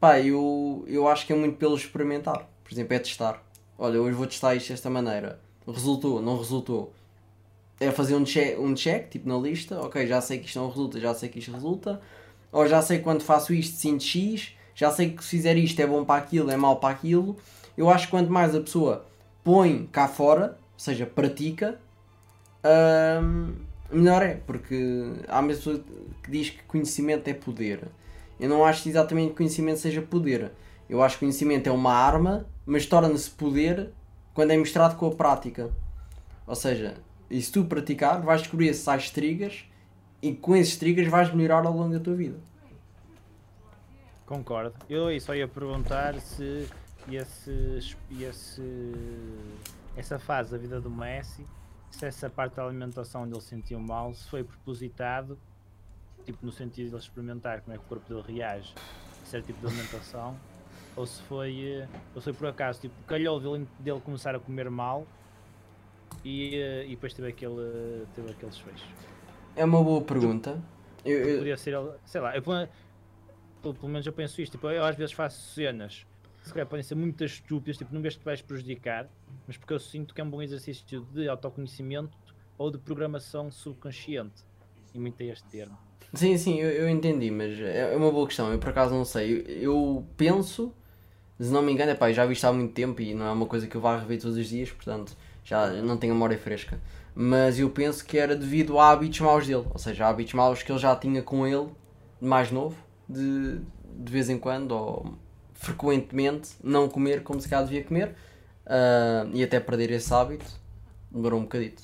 [0.00, 2.48] Pá, eu, eu acho que é muito pelo experimentar.
[2.64, 3.42] Por exemplo, é testar.
[3.78, 5.40] Olha, hoje vou testar isto desta maneira.
[5.66, 6.92] Resultou, não resultou.
[7.82, 9.80] É fazer um check, um check, tipo na lista.
[9.80, 12.00] Ok, já sei que isto não resulta, já sei que isto resulta.
[12.50, 14.54] Ou já sei quando faço isto sinto X.
[14.74, 17.36] Já sei que se fizer isto é bom para aquilo, é mau para aquilo.
[17.76, 19.06] Eu acho que quanto mais a pessoa
[19.44, 21.78] põe cá fora, ou seja, pratica,
[23.22, 23.54] hum,
[23.90, 24.34] melhor é.
[24.46, 25.82] Porque há uma pessoa
[26.22, 27.88] que diz que conhecimento é poder.
[28.38, 30.52] Eu não acho exatamente que conhecimento seja poder.
[30.88, 33.90] Eu acho que conhecimento é uma arma, mas torna-se poder
[34.34, 35.70] quando é misturado com a prática.
[36.46, 36.94] Ou seja,
[37.32, 39.64] e se tu praticar, vais descobrir esses tais triggers
[40.20, 42.38] e com esses triggers vais melhorar ao longo da tua vida.
[44.26, 44.74] Concordo.
[44.88, 46.68] Eu só ia perguntar se
[47.10, 48.92] esse, esse,
[49.96, 51.46] essa fase da vida do Messi,
[51.90, 55.38] se essa parte da alimentação onde ele sentiu mal, se foi propositado,
[56.26, 58.74] tipo no sentido de ele experimentar como é que o corpo dele reage
[59.22, 60.36] a certo tipo de alimentação,
[60.94, 64.38] ou se foi, eh, ou se foi por acaso, tipo, calhou dele, dele começar a
[64.38, 65.06] comer mal
[66.24, 68.86] e, eh, e depois teve aquele, teve aquele desfecho.
[69.56, 70.60] É uma boa pergunta.
[71.04, 74.84] Eu, eu- Podia ser, sei lá, eu, pelo, pelo menos eu penso isto, tipo, eu
[74.84, 76.06] às vezes faço cenas,
[76.42, 79.08] se calhar podem ser muito estúpidas, tipo, não vês que te vais prejudicar,
[79.46, 82.16] mas porque eu sinto que é um bom exercício de autoconhecimento
[82.58, 84.42] ou de programação subconsciente.
[84.94, 85.76] E muito é este termo.
[86.14, 88.52] Sim, sim, eu, eu entendi, mas é é uma boa questão.
[88.52, 89.40] Eu por acaso não sei.
[89.40, 90.72] Eu, eu penso,
[91.40, 93.32] se não me engano, epá, eu já vi isto há muito tempo e não é
[93.32, 96.80] uma coisa que eu vá rever todos os dias, portanto já não tenho memória fresca.
[97.14, 100.72] Mas eu penso que era devido a hábitos maus dele, ou seja, hábitos maus que
[100.72, 101.68] ele já tinha com ele,
[102.20, 102.76] de mais novo,
[103.08, 105.14] de, de vez em quando, ou
[105.54, 108.14] frequentemente não comer como se calhar devia comer
[108.66, 110.46] uh, e até perder esse hábito
[111.10, 111.82] demorou um bocadito.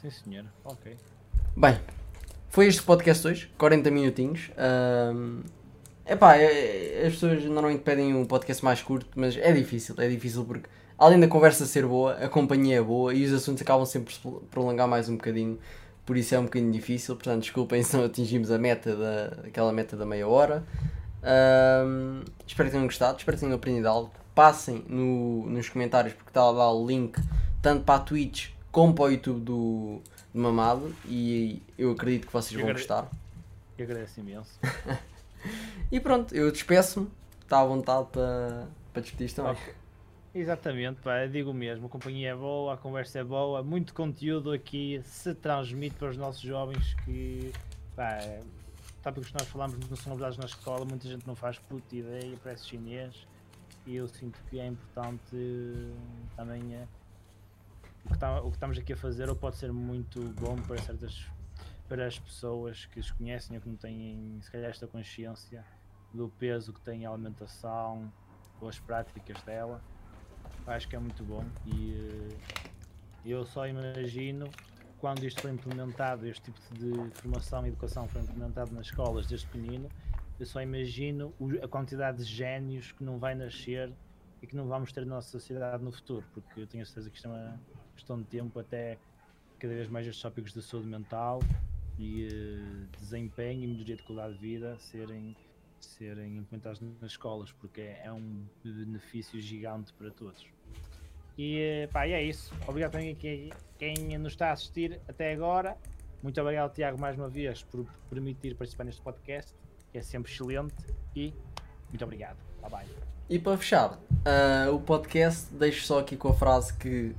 [0.00, 0.96] Sim senhor, ok.
[1.56, 1.80] Bem,
[2.50, 4.50] foi este podcast hoje, 40 minutinhos.
[4.50, 5.42] Uh,
[6.04, 10.44] epá, é, as pessoas normalmente pedem um podcast mais curto, mas é difícil, é difícil
[10.44, 10.68] porque
[10.98, 14.42] além da conversa ser boa, a companhia é boa e os assuntos acabam sempre por
[14.50, 15.58] prolongar mais um bocadinho,
[16.04, 17.14] por isso é um bocadinho difícil.
[17.14, 20.64] Portanto, desculpem se não atingimos a meta da, aquela meta da meia hora.
[21.24, 24.10] Um, espero que tenham gostado, espero que tenham aprendido algo.
[24.34, 27.18] Passem no, nos comentários porque está lá o link
[27.62, 30.02] tanto para a Twitch como para o YouTube do,
[30.34, 33.08] do Mamado e eu acredito que vocês eu vão gostar.
[33.78, 34.58] Eu agradeço imenso.
[35.90, 37.08] e pronto, eu despeço-me,
[37.42, 39.52] está à vontade para, para despedir também.
[39.52, 39.83] Okay.
[40.34, 45.00] Exatamente, pá, digo mesmo, a companhia é boa, a conversa é boa, muito conteúdo aqui
[45.04, 47.52] se transmite para os nossos jovens que
[47.94, 48.18] pá,
[49.00, 52.36] tópicos que nós falamos não são abordados na escola, muita gente não faz puta ideia,
[52.42, 53.28] parece chinês
[53.86, 55.36] e eu sinto que é importante
[56.34, 56.88] também é,
[58.04, 60.82] o, que tá, o que estamos aqui a fazer ou pode ser muito bom para
[60.82, 61.28] certas
[61.86, 65.64] para as pessoas que os conhecem ou que não têm se calhar esta consciência
[66.12, 68.12] do peso que tem a alimentação
[68.60, 69.80] ou as práticas dela
[70.66, 72.38] acho que é muito bom e uh,
[73.24, 74.50] eu só imagino
[74.98, 79.46] quando isto foi implementado, este tipo de formação e educação foi implementado nas escolas desde
[79.48, 79.90] pequenino,
[80.40, 81.32] eu só imagino
[81.62, 83.92] a quantidade de génios que não vai nascer
[84.40, 87.16] e que não vamos ter na nossa sociedade no futuro, porque eu tenho certeza que
[87.16, 87.60] isto é uma
[87.94, 88.98] questão de tempo até
[89.58, 91.40] cada vez mais estes tópicos de saúde mental
[91.98, 95.36] e uh, desempenho e melhoria de qualidade de vida serem
[95.84, 100.46] serem implementados nas escolas, porque é, é um benefício gigante para todos.
[101.36, 102.54] E, pá, e é isso.
[102.66, 105.76] Obrigado também quem, quem nos está a assistir até agora.
[106.22, 109.54] Muito obrigado, Tiago, mais uma vez, por permitir participar neste podcast,
[109.90, 110.74] que é sempre excelente.
[111.14, 111.34] E
[111.88, 112.38] muito obrigado.
[112.62, 112.86] Bye bye.
[113.28, 117.14] E para fechar uh, o podcast, deixo só aqui com a frase que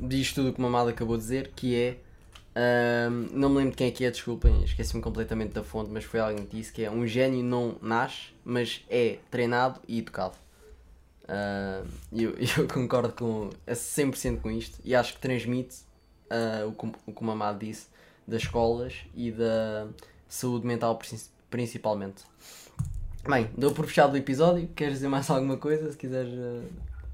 [0.00, 1.98] diz tudo o que o Mamada acabou de dizer, que é
[2.56, 6.20] um, não me lembro quem é que é, desculpem, esqueci-me completamente da fonte, mas foi
[6.20, 10.34] alguém que disse que é um gênio não nasce, mas é treinado e educado.
[11.24, 15.76] Uh, eu, eu concordo com, 100% com isto e acho que transmite
[16.30, 17.88] uh, o, o que o Mamado disse
[18.26, 19.88] das escolas e da
[20.26, 20.98] saúde mental
[21.50, 22.24] principalmente.
[23.28, 24.68] Bem, dou por fechado o episódio.
[24.68, 25.90] Queres dizer mais alguma coisa?
[25.90, 26.64] Se quiseres uh,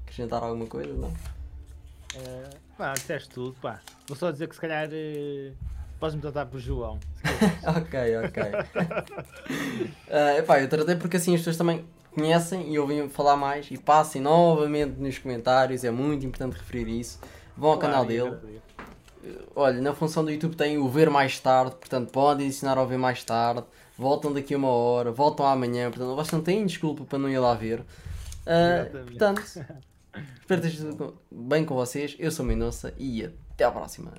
[0.03, 1.09] acrescentar alguma coisa, não?
[1.09, 3.79] Uh, Pá, disseste tudo, pá.
[4.09, 5.53] Vou só dizer que se calhar uh,
[5.97, 6.99] podes-me tratar por João.
[7.65, 8.43] ok, ok.
[10.09, 13.77] uh, epá, eu tratei porque assim as pessoas também conhecem e ouvem falar mais e
[13.77, 17.21] passem novamente nos comentários, é muito importante referir isso.
[17.55, 18.61] Vão ao claro, canal dele.
[19.55, 22.97] Olha, na função do YouTube tem o ver mais tarde, portanto podem adicionar ao ver
[22.97, 23.63] mais tarde.
[23.97, 27.39] Voltam daqui a uma hora, voltam amanhã, portanto vocês não têm desculpa para não ir
[27.39, 27.79] lá ver.
[27.79, 29.41] Uh, portanto,
[30.39, 32.15] Espero ter sido bem com vocês.
[32.19, 34.13] Eu sou Mendonça e até à próxima.